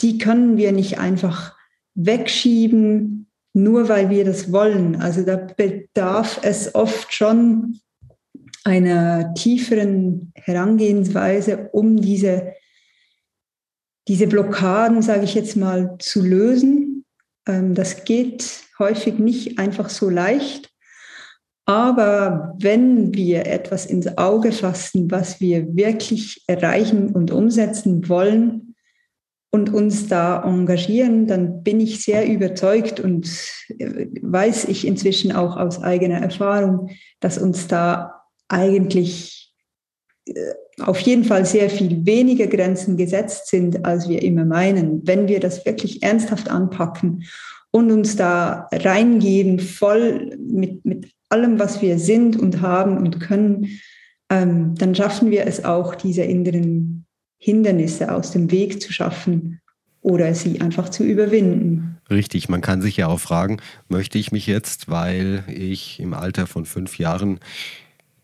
die 0.00 0.18
können 0.18 0.56
wir 0.56 0.72
nicht 0.72 0.98
einfach 0.98 1.56
wegschieben, 1.94 3.28
nur 3.52 3.88
weil 3.88 4.10
wir 4.10 4.24
das 4.24 4.52
wollen. 4.52 4.96
Also 4.96 5.22
da 5.24 5.36
bedarf 5.36 6.40
es 6.42 6.74
oft 6.74 7.12
schon 7.12 7.80
einer 8.64 9.34
tieferen 9.34 10.32
Herangehensweise, 10.34 11.68
um 11.72 12.00
diese, 12.00 12.52
diese 14.08 14.26
Blockaden, 14.26 15.02
sage 15.02 15.24
ich 15.24 15.34
jetzt 15.34 15.56
mal, 15.56 15.96
zu 15.98 16.22
lösen. 16.22 17.04
Ähm, 17.46 17.74
das 17.74 18.04
geht 18.04 18.64
häufig 18.78 19.18
nicht 19.18 19.58
einfach 19.58 19.88
so 19.88 20.10
leicht. 20.10 20.70
Aber 21.66 22.56
wenn 22.58 23.14
wir 23.14 23.46
etwas 23.46 23.86
ins 23.86 24.18
Auge 24.18 24.50
fassen, 24.50 25.10
was 25.10 25.40
wir 25.40 25.76
wirklich 25.76 26.42
erreichen 26.46 27.14
und 27.14 27.30
umsetzen 27.30 28.08
wollen, 28.08 28.70
und 29.50 29.74
uns 29.74 30.06
da 30.06 30.42
engagieren, 30.44 31.26
dann 31.26 31.62
bin 31.62 31.80
ich 31.80 32.04
sehr 32.04 32.26
überzeugt 32.26 33.00
und 33.00 33.28
äh, 33.78 34.06
weiß 34.22 34.66
ich 34.66 34.86
inzwischen 34.86 35.32
auch 35.32 35.56
aus 35.56 35.82
eigener 35.82 36.20
Erfahrung, 36.20 36.90
dass 37.18 37.36
uns 37.36 37.66
da 37.66 38.19
eigentlich 38.50 39.52
äh, 40.26 40.32
auf 40.80 41.00
jeden 41.00 41.24
Fall 41.24 41.44
sehr 41.44 41.68
viel 41.70 42.06
weniger 42.06 42.46
Grenzen 42.46 42.96
gesetzt 42.96 43.48
sind, 43.48 43.84
als 43.84 44.08
wir 44.08 44.22
immer 44.22 44.44
meinen. 44.44 45.06
Wenn 45.06 45.28
wir 45.28 45.40
das 45.40 45.64
wirklich 45.66 46.02
ernsthaft 46.02 46.50
anpacken 46.50 47.24
und 47.70 47.90
uns 47.90 48.16
da 48.16 48.68
reingeben, 48.72 49.58
voll 49.58 50.36
mit, 50.38 50.84
mit 50.84 51.12
allem, 51.28 51.58
was 51.58 51.82
wir 51.82 51.98
sind 51.98 52.38
und 52.38 52.60
haben 52.60 52.96
und 52.96 53.20
können, 53.20 53.80
ähm, 54.30 54.74
dann 54.76 54.94
schaffen 54.94 55.30
wir 55.30 55.46
es 55.46 55.64
auch, 55.64 55.94
diese 55.94 56.22
inneren 56.22 57.04
Hindernisse 57.38 58.12
aus 58.14 58.30
dem 58.32 58.50
Weg 58.50 58.80
zu 58.80 58.92
schaffen 58.92 59.60
oder 60.02 60.34
sie 60.34 60.60
einfach 60.60 60.88
zu 60.88 61.04
überwinden. 61.04 61.98
Richtig, 62.10 62.48
man 62.48 62.60
kann 62.60 62.82
sich 62.82 62.96
ja 62.96 63.06
auch 63.06 63.20
fragen, 63.20 63.58
möchte 63.88 64.18
ich 64.18 64.32
mich 64.32 64.46
jetzt, 64.46 64.88
weil 64.88 65.44
ich 65.48 66.00
im 66.00 66.12
Alter 66.12 66.46
von 66.46 66.64
fünf 66.64 66.98
Jahren 66.98 67.38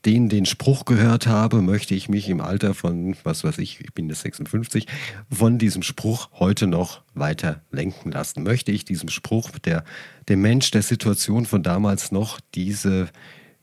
den 0.06 0.28
den 0.28 0.46
Spruch 0.46 0.84
gehört 0.84 1.26
habe, 1.26 1.60
möchte 1.62 1.94
ich 1.94 2.08
mich 2.08 2.28
im 2.28 2.40
Alter 2.40 2.74
von, 2.74 3.16
was 3.24 3.42
weiß 3.42 3.58
ich, 3.58 3.80
ich 3.80 3.92
bin 3.92 4.08
jetzt 4.08 4.20
56, 4.20 4.86
von 5.30 5.58
diesem 5.58 5.82
Spruch 5.82 6.30
heute 6.34 6.68
noch 6.68 7.02
weiter 7.14 7.62
lenken 7.72 8.12
lassen? 8.12 8.44
Möchte 8.44 8.70
ich 8.70 8.84
diesem 8.84 9.08
Spruch, 9.08 9.50
der 9.58 9.84
dem 10.28 10.42
Mensch 10.42 10.70
der 10.70 10.82
Situation 10.82 11.44
von 11.44 11.64
damals 11.64 12.12
noch 12.12 12.40
diese, 12.54 13.08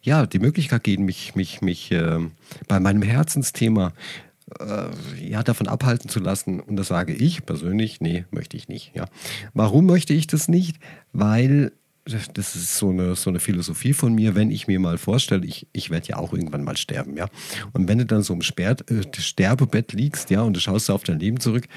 ja, 0.02 0.26
die 0.26 0.40
Möglichkeit 0.40 0.84
geben, 0.84 1.06
mich, 1.06 1.34
mich, 1.34 1.62
mich 1.62 1.92
äh, 1.94 2.20
bei 2.68 2.82
meinem 2.82 3.04
Herzensthema 3.04 3.94
äh, 4.60 5.26
ja, 5.26 5.44
davon 5.44 5.70
abhalten 5.70 6.10
zu 6.10 6.20
lassen. 6.20 6.60
Und 6.60 6.76
das 6.76 6.90
sage 6.90 7.14
ich 7.14 7.46
persönlich, 7.46 8.02
nee, 8.02 8.26
möchte 8.32 8.58
ich 8.58 8.68
nicht. 8.68 8.92
Ja. 8.94 9.06
Warum 9.54 9.86
möchte 9.86 10.14
ich 10.14 10.28
das 10.28 10.50
nicht? 10.50 10.78
Weil 11.14 11.72
das 12.06 12.56
ist 12.56 12.78
so 12.78 12.90
eine, 12.90 13.16
so 13.16 13.30
eine 13.30 13.40
Philosophie 13.40 13.94
von 13.94 14.14
mir, 14.14 14.36
wenn 14.36 14.52
ich 14.52 14.68
mir 14.68 14.80
mal 14.80 14.98
vorstelle, 14.98 15.46
ich, 15.46 15.68
ich 15.72 15.90
werde 15.90 16.10
ja 16.10 16.18
auch 16.18 16.34
irgendwann 16.34 16.64
mal 16.64 16.76
sterben, 16.76 17.16
ja. 17.16 17.28
Und 17.72 17.88
wenn 17.88 17.98
du 17.98 18.06
dann 18.06 18.24
so 18.24 18.34
im 18.34 18.42
Sper 18.42 18.76
äh, 18.90 19.04
Sterbebett 19.18 19.94
liegst, 19.94 20.30
ja, 20.30 20.42
und 20.42 20.56
du 20.56 20.60
schaust 20.60 20.90
auf 20.92 21.04
dein 21.04 21.20
Leben 21.20 21.40
zurück, 21.40 21.68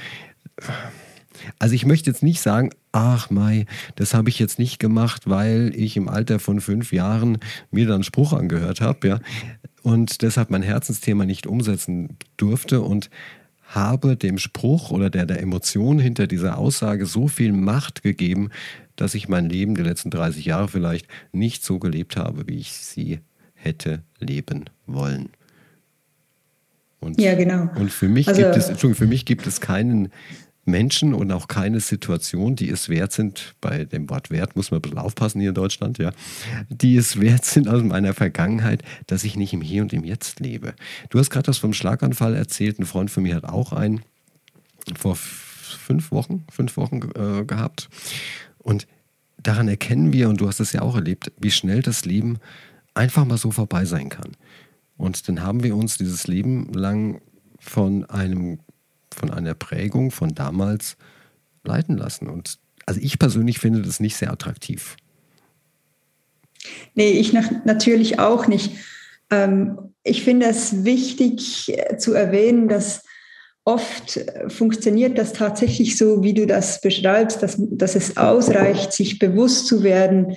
also 1.58 1.74
ich 1.74 1.84
möchte 1.84 2.10
jetzt 2.10 2.22
nicht 2.22 2.40
sagen, 2.40 2.70
ach 2.92 3.30
Mai, 3.30 3.66
das 3.94 4.14
habe 4.14 4.30
ich 4.30 4.38
jetzt 4.38 4.58
nicht 4.58 4.78
gemacht, 4.78 5.28
weil 5.28 5.72
ich 5.76 5.96
im 5.96 6.08
Alter 6.08 6.40
von 6.40 6.60
fünf 6.60 6.92
Jahren 6.92 7.38
mir 7.70 7.86
dann 7.86 8.02
Spruch 8.02 8.32
angehört 8.32 8.80
habe, 8.80 9.06
ja 9.06 9.20
und 9.86 10.22
deshalb 10.22 10.50
mein 10.50 10.62
Herzensthema 10.62 11.26
nicht 11.26 11.46
umsetzen 11.46 12.16
durfte 12.36 12.80
und 12.80 13.08
habe 13.62 14.16
dem 14.16 14.36
Spruch 14.36 14.90
oder 14.90 15.10
der, 15.10 15.26
der 15.26 15.40
Emotion 15.40 16.00
hinter 16.00 16.26
dieser 16.26 16.58
Aussage 16.58 17.06
so 17.06 17.28
viel 17.28 17.52
Macht 17.52 18.02
gegeben, 18.02 18.50
dass 18.96 19.14
ich 19.14 19.28
mein 19.28 19.48
Leben, 19.48 19.74
die 19.74 19.82
letzten 19.82 20.10
30 20.10 20.44
Jahre 20.44 20.68
vielleicht, 20.68 21.06
nicht 21.32 21.64
so 21.64 21.78
gelebt 21.78 22.16
habe, 22.16 22.48
wie 22.48 22.58
ich 22.58 22.72
sie 22.72 23.20
hätte 23.54 24.02
leben 24.18 24.64
wollen. 24.86 25.30
Und, 27.00 27.20
ja, 27.20 27.34
genau. 27.34 27.68
Und 27.76 27.92
für 27.92 28.08
mich 28.08 28.28
also, 28.28 28.42
gibt 28.42 28.56
es, 28.56 28.68
Entschuldigung, 28.68 28.98
für 28.98 29.06
mich 29.06 29.24
gibt 29.24 29.46
es 29.46 29.60
keinen 29.60 30.10
Menschen 30.66 31.14
und 31.14 31.30
auch 31.30 31.46
keine 31.46 31.80
Situation, 31.80 32.56
die 32.56 32.68
es 32.68 32.88
wert 32.88 33.12
sind, 33.12 33.54
bei 33.60 33.84
dem 33.84 34.10
Wort 34.10 34.30
wert 34.30 34.56
muss 34.56 34.70
man 34.70 34.78
ein 34.78 34.82
bisschen 34.82 34.98
aufpassen 34.98 35.40
hier 35.40 35.50
in 35.50 35.54
Deutschland, 35.54 35.98
ja, 35.98 36.10
die 36.68 36.96
es 36.96 37.20
wert 37.20 37.44
sind 37.44 37.68
aus 37.68 37.82
meiner 37.82 38.14
Vergangenheit, 38.14 38.82
dass 39.06 39.22
ich 39.22 39.36
nicht 39.36 39.52
im 39.52 39.60
Hier 39.60 39.82
und 39.82 39.92
im 39.92 40.04
Jetzt 40.04 40.40
lebe. 40.40 40.74
Du 41.08 41.20
hast 41.20 41.30
gerade 41.30 41.46
das 41.46 41.58
vom 41.58 41.72
Schlaganfall 41.72 42.34
erzählt, 42.34 42.80
ein 42.80 42.86
Freund 42.86 43.10
von 43.10 43.22
mir 43.22 43.36
hat 43.36 43.44
auch 43.44 43.72
einen 43.72 44.02
vor 44.96 45.16
fünf 45.16 46.10
Wochen, 46.10 46.44
fünf 46.50 46.76
Wochen 46.76 47.00
äh, 47.14 47.44
gehabt. 47.44 47.88
Und 48.66 48.88
daran 49.40 49.68
erkennen 49.68 50.12
wir, 50.12 50.28
und 50.28 50.40
du 50.40 50.48
hast 50.48 50.58
es 50.58 50.72
ja 50.72 50.82
auch 50.82 50.96
erlebt, 50.96 51.30
wie 51.38 51.52
schnell 51.52 51.82
das 51.82 52.04
Leben 52.04 52.38
einfach 52.94 53.24
mal 53.24 53.38
so 53.38 53.52
vorbei 53.52 53.84
sein 53.84 54.08
kann. 54.08 54.32
Und 54.96 55.28
dann 55.28 55.40
haben 55.40 55.62
wir 55.62 55.76
uns 55.76 55.98
dieses 55.98 56.26
Leben 56.26 56.72
lang 56.72 57.20
von 57.60 58.04
einem 58.06 58.58
von 59.14 59.30
einer 59.30 59.54
Prägung 59.54 60.10
von 60.10 60.34
damals 60.34 60.96
leiten 61.64 61.96
lassen. 61.96 62.28
Und 62.28 62.58
also 62.86 63.00
ich 63.00 63.20
persönlich 63.20 63.60
finde 63.60 63.82
das 63.82 64.00
nicht 64.00 64.16
sehr 64.16 64.32
attraktiv. 64.32 64.96
Nee, 66.96 67.12
ich 67.12 67.32
natürlich 67.32 68.18
auch 68.18 68.48
nicht. 68.48 68.72
Ähm, 69.30 69.78
ich 70.02 70.24
finde 70.24 70.46
es 70.46 70.84
wichtig 70.84 71.72
äh, 71.72 71.96
zu 71.98 72.14
erwähnen, 72.14 72.68
dass 72.68 73.04
oft 73.66 74.20
funktioniert 74.48 75.18
das 75.18 75.32
tatsächlich 75.32 75.98
so, 75.98 76.22
wie 76.22 76.32
du 76.32 76.46
das 76.46 76.80
beschreibst, 76.80 77.42
dass, 77.42 77.56
dass 77.58 77.96
es 77.96 78.16
ausreicht, 78.16 78.92
sich 78.92 79.18
bewusst 79.18 79.66
zu 79.66 79.82
werden, 79.82 80.36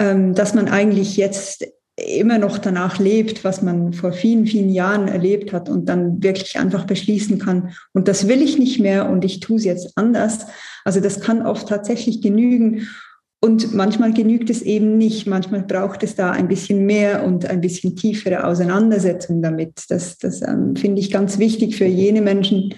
ähm, 0.00 0.34
dass 0.34 0.54
man 0.54 0.68
eigentlich 0.68 1.16
jetzt 1.16 1.64
immer 1.96 2.38
noch 2.38 2.58
danach 2.58 2.98
lebt, 2.98 3.44
was 3.44 3.62
man 3.62 3.92
vor 3.92 4.12
vielen, 4.12 4.46
vielen 4.46 4.70
Jahren 4.70 5.06
erlebt 5.06 5.52
hat 5.52 5.68
und 5.68 5.88
dann 5.88 6.20
wirklich 6.20 6.58
einfach 6.58 6.84
beschließen 6.84 7.38
kann, 7.38 7.74
und 7.92 8.08
das 8.08 8.26
will 8.26 8.42
ich 8.42 8.58
nicht 8.58 8.80
mehr 8.80 9.08
und 9.08 9.24
ich 9.24 9.38
tue 9.38 9.58
es 9.58 9.64
jetzt 9.64 9.92
anders. 9.94 10.46
Also 10.84 10.98
das 10.98 11.20
kann 11.20 11.46
oft 11.46 11.68
tatsächlich 11.68 12.20
genügen. 12.20 12.88
Und 13.44 13.74
manchmal 13.74 14.14
genügt 14.14 14.48
es 14.48 14.62
eben 14.62 14.96
nicht. 14.96 15.26
Manchmal 15.26 15.64
braucht 15.64 16.02
es 16.02 16.14
da 16.14 16.30
ein 16.30 16.48
bisschen 16.48 16.86
mehr 16.86 17.24
und 17.24 17.44
ein 17.44 17.60
bisschen 17.60 17.94
tiefere 17.94 18.44
Auseinandersetzung 18.46 19.42
damit. 19.42 19.82
Das, 19.90 20.16
das 20.16 20.40
ähm, 20.40 20.76
finde 20.76 21.02
ich 21.02 21.10
ganz 21.10 21.38
wichtig 21.38 21.76
für 21.76 21.84
jene 21.84 22.22
Menschen, 22.22 22.74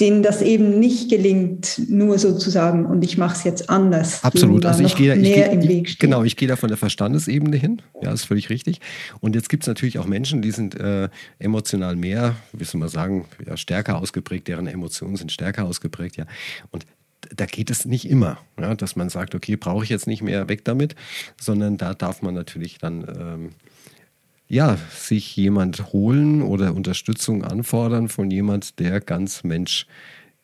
denen 0.00 0.22
das 0.22 0.40
eben 0.40 0.80
nicht 0.80 1.10
gelingt, 1.10 1.82
nur 1.90 2.18
sozusagen, 2.18 2.86
und 2.86 3.04
ich 3.04 3.18
mache 3.18 3.36
es 3.36 3.44
jetzt 3.44 3.68
anders. 3.68 4.24
Absolut. 4.24 4.64
Also 4.64 4.82
ich 4.82 4.96
gehe, 4.96 5.14
ich 5.14 5.34
gehe 5.34 5.50
im 5.52 5.68
Weg 5.68 5.90
stehen. 5.90 6.08
genau, 6.08 6.24
ich 6.24 6.38
gehe 6.38 6.48
da 6.48 6.56
von 6.56 6.68
der 6.70 6.78
Verstandesebene 6.78 7.58
hin. 7.58 7.82
Ja, 8.00 8.12
ist 8.12 8.24
völlig 8.24 8.48
richtig. 8.48 8.80
Und 9.20 9.34
jetzt 9.34 9.50
gibt 9.50 9.64
es 9.64 9.66
natürlich 9.66 9.98
auch 9.98 10.06
Menschen, 10.06 10.40
die 10.40 10.52
sind 10.52 10.80
äh, 10.80 11.10
emotional 11.38 11.96
mehr, 11.96 12.36
wie 12.54 12.64
soll 12.64 12.78
man 12.78 12.88
sagen, 12.88 13.26
ja, 13.46 13.58
stärker 13.58 13.98
ausgeprägt, 13.98 14.48
deren 14.48 14.68
Emotionen 14.68 15.16
sind 15.16 15.32
stärker 15.32 15.66
ausgeprägt, 15.66 16.16
ja. 16.16 16.24
Und 16.70 16.86
da 17.34 17.46
geht 17.46 17.70
es 17.70 17.84
nicht 17.84 18.08
immer, 18.08 18.38
ja, 18.58 18.74
dass 18.74 18.96
man 18.96 19.08
sagt, 19.08 19.34
okay, 19.34 19.56
brauche 19.56 19.84
ich 19.84 19.90
jetzt 19.90 20.06
nicht 20.06 20.22
mehr 20.22 20.48
weg 20.48 20.64
damit, 20.64 20.94
sondern 21.40 21.76
da 21.76 21.94
darf 21.94 22.22
man 22.22 22.34
natürlich 22.34 22.78
dann 22.78 23.02
ähm, 23.18 23.50
ja, 24.48 24.78
sich 24.94 25.34
jemand 25.36 25.92
holen 25.92 26.42
oder 26.42 26.74
Unterstützung 26.74 27.44
anfordern 27.44 28.08
von 28.08 28.30
jemand, 28.30 28.78
der 28.78 29.00
ganz 29.00 29.42
Mensch 29.42 29.86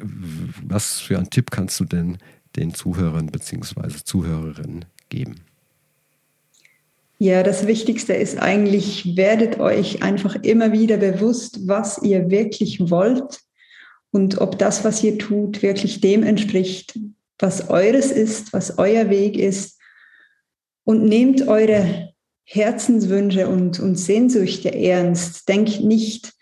was 0.63 1.01
für 1.01 1.19
einen 1.19 1.31
Tipp 1.31 1.51
kannst 1.51 1.79
du 1.81 1.85
denn 1.85 2.19
den 2.57 2.73
Zuhörern 2.73 3.27
bzw. 3.27 4.03
Zuhörerinnen 4.03 4.87
geben? 5.11 5.37
Ja, 7.19 7.43
das 7.43 7.67
Wichtigste 7.67 8.15
ist 8.15 8.39
eigentlich, 8.39 9.17
werdet 9.17 9.59
euch 9.59 10.03
einfach 10.03 10.37
immer 10.37 10.73
wieder 10.73 10.97
bewusst, 10.97 11.67
was 11.67 12.01
ihr 12.03 12.31
wirklich 12.31 12.91
wollt 12.91 13.41
und 14.11 14.41
ob 14.41 14.59
das, 14.59 14.85
was 14.85 15.03
ihr 15.03 15.19
tut, 15.19 15.63
wirklich 15.63 16.01
dem 16.01 16.23
entspricht, 16.23 16.99
was 17.39 17.69
eures 17.71 18.11
ist, 18.11 18.53
was 18.53 18.79
euer 18.79 19.11
Weg 19.11 19.37
ist. 19.37 19.79
Und 20.85 21.05
nehmt 21.05 21.47
eure 21.47 22.15
Herzenswünsche 22.51 23.49
und, 23.49 23.79
und 23.79 23.97
Sehnsüchte 23.97 24.75
ernst. 24.75 25.49
Denkt 25.49 25.81
nicht, 25.81 26.33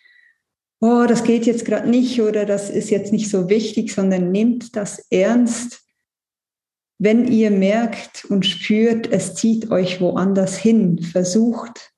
oh, 0.81 1.05
das 1.09 1.25
geht 1.25 1.47
jetzt 1.47 1.65
gerade 1.65 1.89
nicht 1.89 2.21
oder 2.21 2.47
das 2.47 2.71
ist 2.71 2.91
jetzt 2.91 3.13
nicht 3.13 3.29
so 3.29 3.49
wichtig, 3.49 3.93
sondern 3.93 4.31
nehmt 4.31 4.77
das 4.77 5.05
ernst 5.11 5.87
wenn 6.99 7.31
ihr 7.31 7.51
merkt 7.51 8.25
und 8.27 8.47
spürt, 8.47 9.11
es 9.11 9.35
zieht 9.35 9.71
euch 9.71 10.01
woanders 10.01 10.57
hin, 10.57 11.03
versucht 11.03 11.93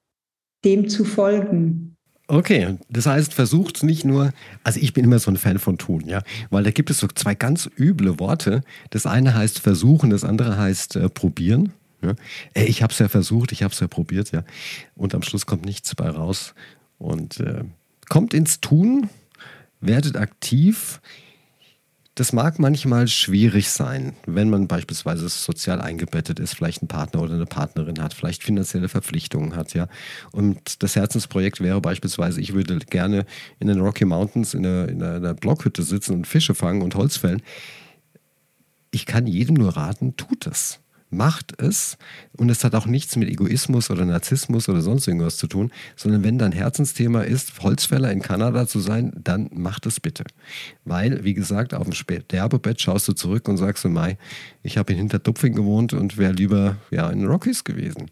dem 0.64 0.88
zu 0.88 1.05
folgen. 1.05 1.97
Okay, 2.27 2.77
das 2.90 3.07
heißt, 3.07 3.33
versucht 3.33 3.83
nicht 3.83 4.05
nur, 4.05 4.33
also 4.62 4.81
ich 4.81 4.92
bin 4.92 5.05
immer 5.05 5.18
so 5.18 5.31
ein 5.31 5.38
Fan 5.38 5.59
von 5.59 5.79
tun, 5.79 6.05
ja, 6.07 6.23
weil 6.51 6.62
da 6.62 6.71
gibt 6.73 6.90
es 6.90 6.99
so 6.99 7.07
zwei 7.07 7.35
ganz 7.35 7.71
üble 7.79 8.18
Worte. 8.18 8.62
Das 8.90 9.07
eine 9.07 9.35
heißt 9.35 9.61
versuchen, 9.61 10.11
das 10.11 10.25
andere 10.25 10.59
heißt 10.59 10.97
äh, 10.97 11.09
probieren. 11.09 11.73
Ja. 12.02 12.14
Ey, 12.54 12.66
ich 12.66 12.82
habe 12.82 12.92
es 12.92 12.98
ja 12.98 13.08
versucht, 13.08 13.52
ich 13.52 13.62
habe 13.62 13.72
es 13.72 13.80
ja 13.80 13.88
probiert, 13.88 14.30
ja, 14.30 14.44
und 14.94 15.14
am 15.14 15.22
Schluss 15.22 15.46
kommt 15.46 15.64
nichts 15.64 15.94
bei 15.94 16.08
raus. 16.08 16.54
Und 16.98 17.40
äh, 17.40 17.64
kommt 18.08 18.34
ins 18.34 18.61
Tun, 18.61 19.08
werdet 19.80 20.16
aktiv, 20.16 21.00
das 22.18 22.32
mag 22.32 22.58
manchmal 22.58 23.06
schwierig 23.06 23.70
sein, 23.70 24.16
wenn 24.26 24.50
man 24.50 24.66
beispielsweise 24.66 25.28
sozial 25.28 25.80
eingebettet 25.80 26.40
ist, 26.40 26.54
vielleicht 26.54 26.82
einen 26.82 26.88
Partner 26.88 27.22
oder 27.22 27.34
eine 27.34 27.46
Partnerin 27.46 28.02
hat, 28.02 28.12
vielleicht 28.12 28.42
finanzielle 28.42 28.88
Verpflichtungen 28.88 29.54
hat, 29.54 29.72
ja. 29.74 29.87
Und 30.32 30.82
das 30.82 30.96
Herzensprojekt 30.96 31.61
wäre 31.61 31.80
beispielsweise, 31.80 32.40
ich 32.40 32.54
würde 32.54 32.76
gerne 32.80 33.24
in 33.61 33.68
den 33.68 33.78
Rocky 33.78 34.04
Mountains 34.04 34.54
in 34.54 34.66
einer, 34.66 34.88
in 34.88 35.00
einer 35.00 35.34
Blockhütte 35.34 35.84
sitzen 35.84 36.14
und 36.14 36.26
Fische 36.26 36.56
fangen 36.56 36.82
und 36.82 36.96
Holz 36.96 37.16
fällen. 37.16 37.40
Ich 38.90 39.06
kann 39.06 39.28
jedem 39.28 39.54
nur 39.54 39.76
raten, 39.76 40.16
tut 40.16 40.48
es 40.48 40.80
macht 41.11 41.61
es. 41.61 41.97
Und 42.37 42.51
es 42.51 42.64
hat 42.64 42.75
auch 42.75 42.87
nichts 42.87 43.16
mit 43.16 43.29
Egoismus 43.29 43.90
oder 43.90 44.05
Narzissmus 44.05 44.68
oder 44.68 44.81
sonst 44.81 45.07
irgendwas 45.07 45.37
zu 45.37 45.47
tun, 45.47 45.73
sondern 45.97 46.23
wenn 46.25 46.38
dein 46.38 46.53
Herzensthema 46.53 47.23
ist, 47.23 47.61
Holzfäller 47.62 48.12
in 48.12 48.23
Kanada 48.23 48.66
zu 48.66 48.81
sein, 48.81 49.12
dann 49.23 49.51
mach 49.53 49.81
das 49.81 50.01
bitte. 50.01 50.25
Weil, 50.85 51.25
wie 51.25 51.35
gesagt, 51.35 51.75
auf 51.75 51.85
dem 51.85 51.92
Sterbebett 51.92 52.81
schaust 52.81 53.09
du 53.09 53.12
zurück 53.12 53.49
und 53.49 53.57
sagst 53.57 53.85
du, 53.85 53.88
Mai, 53.88 54.18
ich 54.62 54.79
habe 54.79 54.92
in 54.92 54.99
Hinterdupfing 54.99 55.55
gewohnt 55.55 55.92
und 55.92 56.18
wäre 56.18 56.33
lieber 56.33 56.77
ja, 56.90 57.09
in 57.11 57.25
Rockies 57.25 57.64
gewesen. 57.64 58.11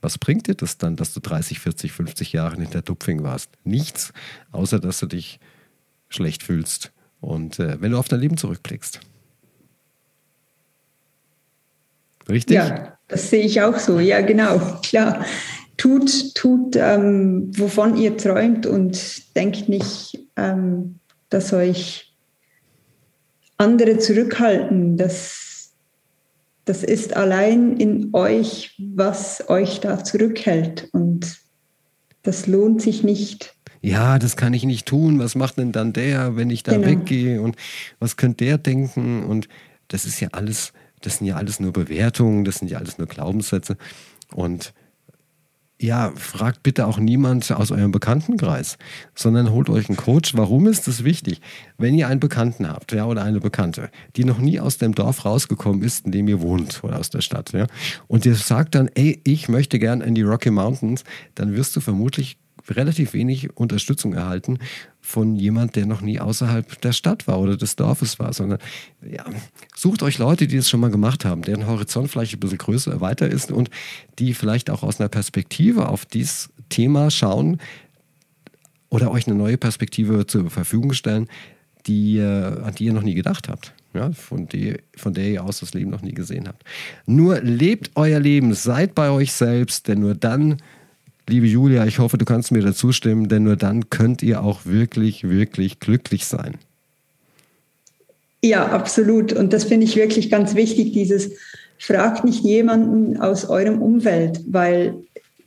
Was 0.00 0.18
bringt 0.18 0.48
dir 0.48 0.54
das 0.54 0.76
dann, 0.76 0.96
dass 0.96 1.14
du 1.14 1.20
30, 1.20 1.60
40, 1.60 1.92
50 1.92 2.32
Jahre 2.34 2.56
in 2.56 2.62
Hinterdupfing 2.62 3.22
warst? 3.22 3.50
Nichts, 3.64 4.12
außer 4.52 4.78
dass 4.78 5.00
du 5.00 5.06
dich 5.06 5.40
schlecht 6.10 6.42
fühlst. 6.42 6.92
Und 7.20 7.58
äh, 7.58 7.80
wenn 7.80 7.92
du 7.92 7.98
auf 7.98 8.08
dein 8.08 8.20
Leben 8.20 8.36
zurückblickst. 8.36 9.00
Richtig? 12.28 12.56
Ja, 12.56 12.98
das 13.08 13.30
sehe 13.30 13.44
ich 13.44 13.60
auch 13.62 13.78
so. 13.78 14.00
Ja, 14.00 14.20
genau, 14.20 14.58
klar. 14.82 15.24
Tut, 15.76 16.34
tut, 16.34 16.76
ähm, 16.76 17.50
wovon 17.56 17.96
ihr 17.96 18.16
träumt 18.16 18.66
und 18.66 19.34
denkt 19.36 19.68
nicht, 19.68 20.18
ähm, 20.36 21.00
dass 21.30 21.52
euch 21.52 22.14
andere 23.56 23.98
zurückhalten. 23.98 24.96
Das, 24.96 25.72
das 26.64 26.82
ist 26.82 27.16
allein 27.16 27.76
in 27.76 28.10
euch, 28.12 28.74
was 28.78 29.48
euch 29.48 29.80
da 29.80 30.02
zurückhält. 30.02 30.88
Und 30.92 31.38
das 32.22 32.46
lohnt 32.46 32.82
sich 32.82 33.02
nicht. 33.02 33.54
Ja, 33.80 34.18
das 34.18 34.36
kann 34.36 34.54
ich 34.54 34.64
nicht 34.64 34.86
tun. 34.86 35.18
Was 35.18 35.34
macht 35.34 35.58
denn 35.58 35.72
dann 35.72 35.92
der, 35.92 36.36
wenn 36.36 36.50
ich 36.50 36.62
da 36.62 36.72
genau. 36.72 36.86
weggehe? 36.86 37.42
Und 37.42 37.56
was 37.98 38.16
könnte 38.16 38.44
der 38.44 38.58
denken? 38.58 39.24
Und 39.24 39.48
das 39.88 40.06
ist 40.06 40.20
ja 40.20 40.28
alles 40.32 40.72
das 41.04 41.18
sind 41.18 41.26
ja 41.26 41.36
alles 41.36 41.60
nur 41.60 41.72
Bewertungen, 41.72 42.44
das 42.44 42.56
sind 42.56 42.70
ja 42.70 42.78
alles 42.78 42.98
nur 42.98 43.06
Glaubenssätze. 43.06 43.76
Und 44.32 44.72
ja, 45.80 46.12
fragt 46.14 46.62
bitte 46.62 46.86
auch 46.86 46.98
niemand 46.98 47.50
aus 47.50 47.70
eurem 47.70 47.90
Bekanntenkreis, 47.90 48.78
sondern 49.14 49.50
holt 49.50 49.68
euch 49.68 49.88
einen 49.88 49.96
Coach. 49.96 50.34
Warum 50.34 50.66
ist 50.66 50.86
das 50.86 51.04
wichtig? 51.04 51.40
Wenn 51.78 51.94
ihr 51.94 52.08
einen 52.08 52.20
Bekannten 52.20 52.68
habt, 52.68 52.92
ja, 52.92 53.04
oder 53.06 53.22
eine 53.22 53.40
Bekannte, 53.40 53.90
die 54.16 54.24
noch 54.24 54.38
nie 54.38 54.60
aus 54.60 54.78
dem 54.78 54.94
Dorf 54.94 55.24
rausgekommen 55.24 55.82
ist, 55.82 56.06
in 56.06 56.12
dem 56.12 56.28
ihr 56.28 56.40
wohnt, 56.40 56.82
oder 56.84 56.98
aus 56.98 57.10
der 57.10 57.20
Stadt, 57.20 57.52
ja, 57.52 57.66
und 58.06 58.24
ihr 58.24 58.36
sagt 58.36 58.76
dann, 58.76 58.88
ey, 58.94 59.20
ich 59.24 59.48
möchte 59.48 59.78
gern 59.78 60.00
in 60.00 60.14
die 60.14 60.22
Rocky 60.22 60.50
Mountains, 60.50 61.04
dann 61.34 61.54
wirst 61.54 61.74
du 61.76 61.80
vermutlich 61.80 62.38
relativ 62.68 63.12
wenig 63.12 63.56
Unterstützung 63.56 64.14
erhalten 64.14 64.58
von 65.00 65.36
jemand, 65.36 65.76
der 65.76 65.86
noch 65.86 66.00
nie 66.00 66.18
außerhalb 66.18 66.80
der 66.80 66.92
Stadt 66.92 67.26
war 67.26 67.40
oder 67.40 67.56
des 67.56 67.76
Dorfes 67.76 68.18
war, 68.18 68.32
sondern 68.32 68.58
ja, 69.02 69.24
sucht 69.74 70.02
euch 70.02 70.18
Leute, 70.18 70.46
die 70.46 70.56
das 70.56 70.68
schon 70.68 70.80
mal 70.80 70.90
gemacht 70.90 71.24
haben, 71.24 71.42
deren 71.42 71.66
Horizont 71.66 72.10
vielleicht 72.10 72.34
ein 72.34 72.40
bisschen 72.40 72.58
größer, 72.58 73.00
weiter 73.00 73.28
ist 73.28 73.52
und 73.52 73.70
die 74.18 74.34
vielleicht 74.34 74.70
auch 74.70 74.82
aus 74.82 75.00
einer 75.00 75.08
Perspektive 75.08 75.88
auf 75.88 76.06
dieses 76.06 76.50
Thema 76.70 77.10
schauen 77.10 77.60
oder 78.88 79.10
euch 79.10 79.26
eine 79.26 79.36
neue 79.36 79.58
Perspektive 79.58 80.26
zur 80.26 80.50
Verfügung 80.50 80.92
stellen, 80.92 81.28
die, 81.86 82.20
an 82.20 82.74
die 82.78 82.86
ihr 82.86 82.92
noch 82.92 83.02
nie 83.02 83.14
gedacht 83.14 83.48
habt. 83.48 83.74
Ja, 83.92 84.10
von, 84.10 84.48
die, 84.48 84.78
von 84.96 85.14
der 85.14 85.28
ihr 85.28 85.44
aus 85.44 85.60
das 85.60 85.72
Leben 85.72 85.90
noch 85.90 86.02
nie 86.02 86.14
gesehen 86.14 86.48
habt. 86.48 86.64
Nur 87.06 87.40
lebt 87.40 87.92
euer 87.94 88.18
Leben, 88.18 88.52
seid 88.52 88.96
bei 88.96 89.08
euch 89.10 89.32
selbst, 89.32 89.86
denn 89.86 90.00
nur 90.00 90.16
dann 90.16 90.56
liebe 91.28 91.46
Julia, 91.46 91.86
ich 91.86 91.98
hoffe, 91.98 92.18
du 92.18 92.24
kannst 92.24 92.52
mir 92.52 92.62
dazu 92.62 92.92
stimmen, 92.92 93.28
denn 93.28 93.44
nur 93.44 93.56
dann 93.56 93.90
könnt 93.90 94.22
ihr 94.22 94.42
auch 94.42 94.64
wirklich, 94.64 95.28
wirklich 95.28 95.80
glücklich 95.80 96.26
sein. 96.26 96.56
Ja, 98.42 98.66
absolut. 98.66 99.32
Und 99.32 99.52
das 99.52 99.64
finde 99.64 99.86
ich 99.86 99.96
wirklich 99.96 100.30
ganz 100.30 100.54
wichtig, 100.54 100.92
dieses 100.92 101.30
fragt 101.78 102.24
nicht 102.24 102.44
jemanden 102.44 103.16
aus 103.16 103.48
eurem 103.48 103.80
Umfeld, 103.80 104.40
weil 104.46 104.96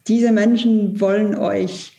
diese 0.07 0.31
Menschen 0.31 0.99
wollen 0.99 1.35
euch 1.35 1.93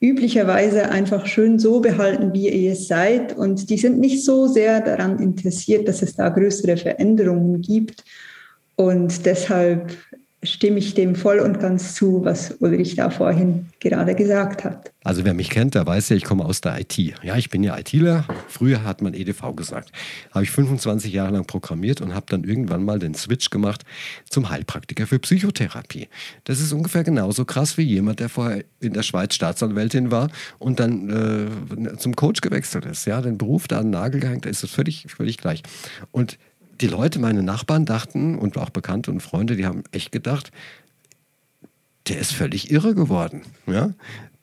üblicherweise 0.00 0.90
einfach 0.90 1.26
schön 1.26 1.58
so 1.58 1.80
behalten, 1.80 2.32
wie 2.32 2.48
ihr 2.48 2.72
es 2.72 2.88
seid. 2.88 3.36
Und 3.36 3.70
die 3.70 3.78
sind 3.78 3.98
nicht 3.98 4.24
so 4.24 4.46
sehr 4.46 4.80
daran 4.80 5.18
interessiert, 5.20 5.88
dass 5.88 6.02
es 6.02 6.16
da 6.16 6.28
größere 6.28 6.76
Veränderungen 6.76 7.62
gibt. 7.62 8.04
Und 8.74 9.24
deshalb 9.24 9.96
stimme 10.46 10.78
ich 10.78 10.94
dem 10.94 11.14
voll 11.14 11.40
und 11.40 11.60
ganz 11.60 11.94
zu, 11.94 12.24
was 12.24 12.56
Ulrich 12.60 12.96
da 12.96 13.10
vorhin 13.10 13.66
gerade 13.80 14.14
gesagt 14.14 14.64
hat. 14.64 14.92
Also 15.04 15.24
wer 15.24 15.34
mich 15.34 15.50
kennt, 15.50 15.76
der 15.76 15.86
weiß 15.86 16.08
ja, 16.08 16.16
ich 16.16 16.24
komme 16.24 16.44
aus 16.44 16.60
der 16.60 16.80
IT. 16.80 16.98
Ja, 16.98 17.36
ich 17.36 17.48
bin 17.48 17.62
ja 17.62 17.78
ITler. 17.78 18.26
Früher 18.48 18.82
hat 18.82 19.02
man 19.02 19.14
EDV 19.14 19.54
gesagt. 19.54 19.92
Habe 20.32 20.44
ich 20.44 20.50
25 20.50 21.12
Jahre 21.12 21.32
lang 21.32 21.44
programmiert 21.44 22.00
und 22.00 22.12
habe 22.12 22.26
dann 22.28 22.42
irgendwann 22.42 22.82
mal 22.82 22.98
den 22.98 23.14
Switch 23.14 23.50
gemacht 23.50 23.82
zum 24.28 24.50
Heilpraktiker 24.50 25.06
für 25.06 25.20
Psychotherapie. 25.20 26.08
Das 26.42 26.60
ist 26.60 26.72
ungefähr 26.72 27.04
genauso 27.04 27.44
krass 27.44 27.78
wie 27.78 27.82
jemand, 27.82 28.18
der 28.18 28.28
vorher 28.28 28.64
in 28.80 28.94
der 28.94 29.04
Schweiz 29.04 29.36
Staatsanwältin 29.36 30.10
war 30.10 30.28
und 30.58 30.80
dann 30.80 31.10
äh, 31.86 31.96
zum 31.98 32.16
Coach 32.16 32.40
gewechselt 32.40 32.84
ist. 32.84 33.06
Ja, 33.06 33.20
den 33.20 33.38
Beruf 33.38 33.68
da 33.68 33.78
an 33.78 33.86
den 33.86 33.90
Nagel 33.92 34.20
gehängt, 34.20 34.44
da 34.44 34.50
ist 34.50 34.64
das 34.64 34.70
völlig, 34.70 35.06
völlig 35.08 35.38
gleich. 35.38 35.62
Und 36.10 36.36
die 36.80 36.88
Leute, 36.88 37.18
meine 37.18 37.42
Nachbarn 37.42 37.84
dachten 37.84 38.36
und 38.36 38.58
auch 38.58 38.70
Bekannte 38.70 39.10
und 39.10 39.20
Freunde, 39.20 39.56
die 39.56 39.66
haben 39.66 39.84
echt 39.92 40.12
gedacht, 40.12 40.50
der 42.08 42.18
ist 42.18 42.32
völlig 42.32 42.70
irre 42.70 42.94
geworden. 42.94 43.42
Ja? 43.66 43.92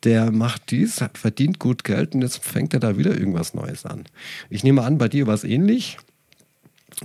Der 0.03 0.31
macht 0.31 0.71
dies, 0.71 1.03
verdient 1.13 1.59
gut 1.59 1.83
Geld 1.83 2.13
und 2.13 2.21
jetzt 2.21 2.43
fängt 2.43 2.73
er 2.73 2.79
da 2.79 2.97
wieder 2.97 3.17
irgendwas 3.17 3.53
Neues 3.53 3.85
an. 3.85 4.03
Ich 4.49 4.63
nehme 4.63 4.83
an, 4.83 4.97
bei 4.97 5.07
dir 5.07 5.27
war 5.27 5.33
es 5.33 5.43
ähnlich, 5.43 5.97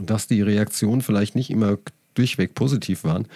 dass 0.01 0.27
die 0.27 0.43
Reaktionen 0.43 1.01
vielleicht 1.01 1.35
nicht 1.35 1.51
immer 1.51 1.79
durchweg 2.15 2.55
positiv 2.55 3.05
waren, 3.05 3.29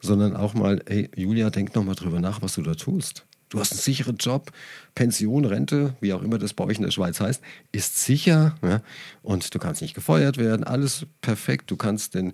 sondern 0.00 0.34
auch 0.34 0.54
mal, 0.54 0.82
hey, 0.86 1.10
Julia, 1.14 1.50
denk 1.50 1.74
noch 1.74 1.84
mal 1.84 1.94
drüber 1.94 2.20
nach, 2.20 2.40
was 2.40 2.54
du 2.54 2.62
da 2.62 2.74
tust. 2.74 3.26
Du 3.50 3.58
hast 3.58 3.72
einen 3.72 3.80
sicheren 3.80 4.16
Job, 4.16 4.52
Pension, 4.94 5.44
Rente, 5.44 5.94
wie 6.00 6.12
auch 6.12 6.22
immer 6.22 6.38
das 6.38 6.54
bei 6.54 6.64
euch 6.64 6.76
in 6.76 6.84
der 6.84 6.92
Schweiz 6.92 7.20
heißt, 7.20 7.42
ist 7.72 8.02
sicher 8.02 8.56
ja? 8.62 8.80
und 9.22 9.52
du 9.52 9.58
kannst 9.58 9.82
nicht 9.82 9.94
gefeuert 9.94 10.38
werden, 10.38 10.64
alles 10.64 11.04
perfekt. 11.20 11.68
Du 11.70 11.76
kannst 11.76 12.14
den, 12.14 12.32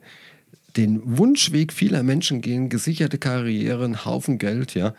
den 0.77 1.01
Wunschweg 1.19 1.73
vieler 1.73 2.03
Menschen 2.03 2.43
gehen, 2.43 2.69
gesicherte 2.69 3.17
Karrieren, 3.17 4.05
Haufen 4.05 4.37
Geld, 4.37 4.75
ja. 4.75 4.95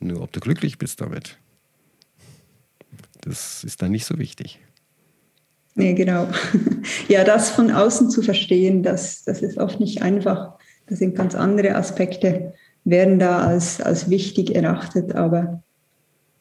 Nur 0.00 0.22
ob 0.22 0.32
du 0.32 0.40
glücklich 0.40 0.78
bist 0.78 1.02
damit, 1.02 1.36
das 3.20 3.64
ist 3.64 3.82
dann 3.82 3.90
nicht 3.90 4.06
so 4.06 4.18
wichtig. 4.18 4.58
Nee, 5.74 5.92
genau. 5.94 6.28
Ja, 7.08 7.24
das 7.24 7.50
von 7.50 7.70
außen 7.70 8.10
zu 8.10 8.22
verstehen, 8.22 8.82
das, 8.82 9.24
das 9.24 9.42
ist 9.42 9.58
oft 9.58 9.80
nicht 9.80 10.02
einfach. 10.02 10.58
Das 10.86 10.98
sind 10.98 11.14
ganz 11.14 11.34
andere 11.34 11.74
Aspekte 11.74 12.54
werden 12.90 13.18
da 13.18 13.40
als, 13.40 13.80
als 13.80 14.08
wichtig 14.08 14.54
erachtet, 14.54 15.14
aber 15.14 15.62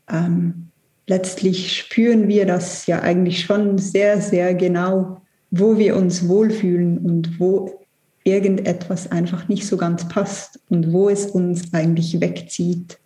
ähm, 0.10 0.70
letztlich 1.08 1.76
spüren 1.76 2.28
wir 2.28 2.46
das 2.46 2.86
ja 2.88 3.02
eigentlich 3.02 3.42
schon 3.42 3.78
sehr, 3.78 4.22
sehr 4.22 4.54
genau, 4.54 5.22
wo 5.52 5.78
wir 5.78 5.96
uns 5.96 6.28
wohlfühlen 6.28 7.00
und 7.00 7.40
wo 7.40 7.80
irgendetwas 8.24 9.12
einfach 9.12 9.48
nicht 9.48 9.66
so 9.66 9.78
ganz 9.78 10.08
passt 10.08 10.60
und 10.70 10.92
wo 10.92 11.10
es 11.10 11.26
uns 11.28 11.74
eigentlich 11.74 12.20
wegzieht. 12.20 12.98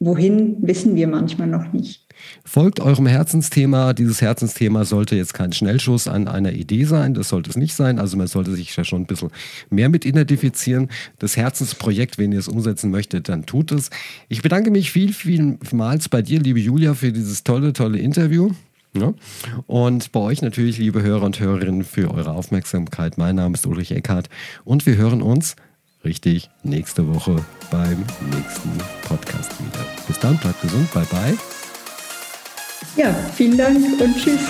Wohin 0.00 0.56
wissen 0.60 0.94
wir 0.96 1.06
manchmal 1.06 1.48
noch 1.48 1.72
nicht. 1.72 2.03
Folgt 2.44 2.80
eurem 2.80 3.06
Herzensthema. 3.06 3.92
Dieses 3.92 4.20
Herzensthema 4.20 4.84
sollte 4.84 5.16
jetzt 5.16 5.34
kein 5.34 5.52
Schnellschuss 5.52 6.08
an 6.08 6.28
einer 6.28 6.52
Idee 6.52 6.84
sein. 6.84 7.14
Das 7.14 7.28
sollte 7.28 7.50
es 7.50 7.56
nicht 7.56 7.74
sein. 7.74 7.98
Also 7.98 8.16
man 8.16 8.26
sollte 8.26 8.54
sich 8.54 8.74
ja 8.76 8.84
schon 8.84 9.02
ein 9.02 9.06
bisschen 9.06 9.30
mehr 9.70 9.88
mit 9.88 10.04
identifizieren. 10.04 10.88
Das 11.18 11.36
Herzensprojekt, 11.36 12.18
wenn 12.18 12.32
ihr 12.32 12.38
es 12.38 12.48
umsetzen 12.48 12.90
möchtet, 12.90 13.28
dann 13.28 13.46
tut 13.46 13.72
es. 13.72 13.90
Ich 14.28 14.42
bedanke 14.42 14.70
mich 14.70 14.90
viel, 14.90 15.12
vielmals 15.12 16.08
bei 16.08 16.22
dir, 16.22 16.40
liebe 16.40 16.60
Julia, 16.60 16.94
für 16.94 17.12
dieses 17.12 17.44
tolle, 17.44 17.72
tolle 17.72 17.98
Interview. 17.98 18.50
Ja. 18.96 19.12
Und 19.66 20.12
bei 20.12 20.20
euch 20.20 20.40
natürlich, 20.40 20.78
liebe 20.78 21.02
Hörer 21.02 21.24
und 21.24 21.40
Hörerinnen, 21.40 21.84
für 21.84 22.12
eure 22.12 22.32
Aufmerksamkeit. 22.32 23.18
Mein 23.18 23.36
Name 23.36 23.54
ist 23.54 23.66
Ulrich 23.66 23.90
Eckhardt 23.90 24.28
und 24.64 24.86
wir 24.86 24.96
hören 24.96 25.20
uns 25.20 25.56
richtig 26.04 26.50
nächste 26.62 27.06
Woche 27.12 27.44
beim 27.70 28.04
nächsten 28.30 28.70
Podcast 29.08 29.50
wieder. 29.58 29.84
Bis 30.06 30.18
dann, 30.20 30.38
bleibt 30.38 30.60
gesund, 30.62 30.92
bye 30.92 31.06
bye. 31.10 31.36
Ja, 32.96 33.12
vielen 33.34 33.58
Dank 33.58 34.00
und 34.00 34.16
tschüss. 34.16 34.40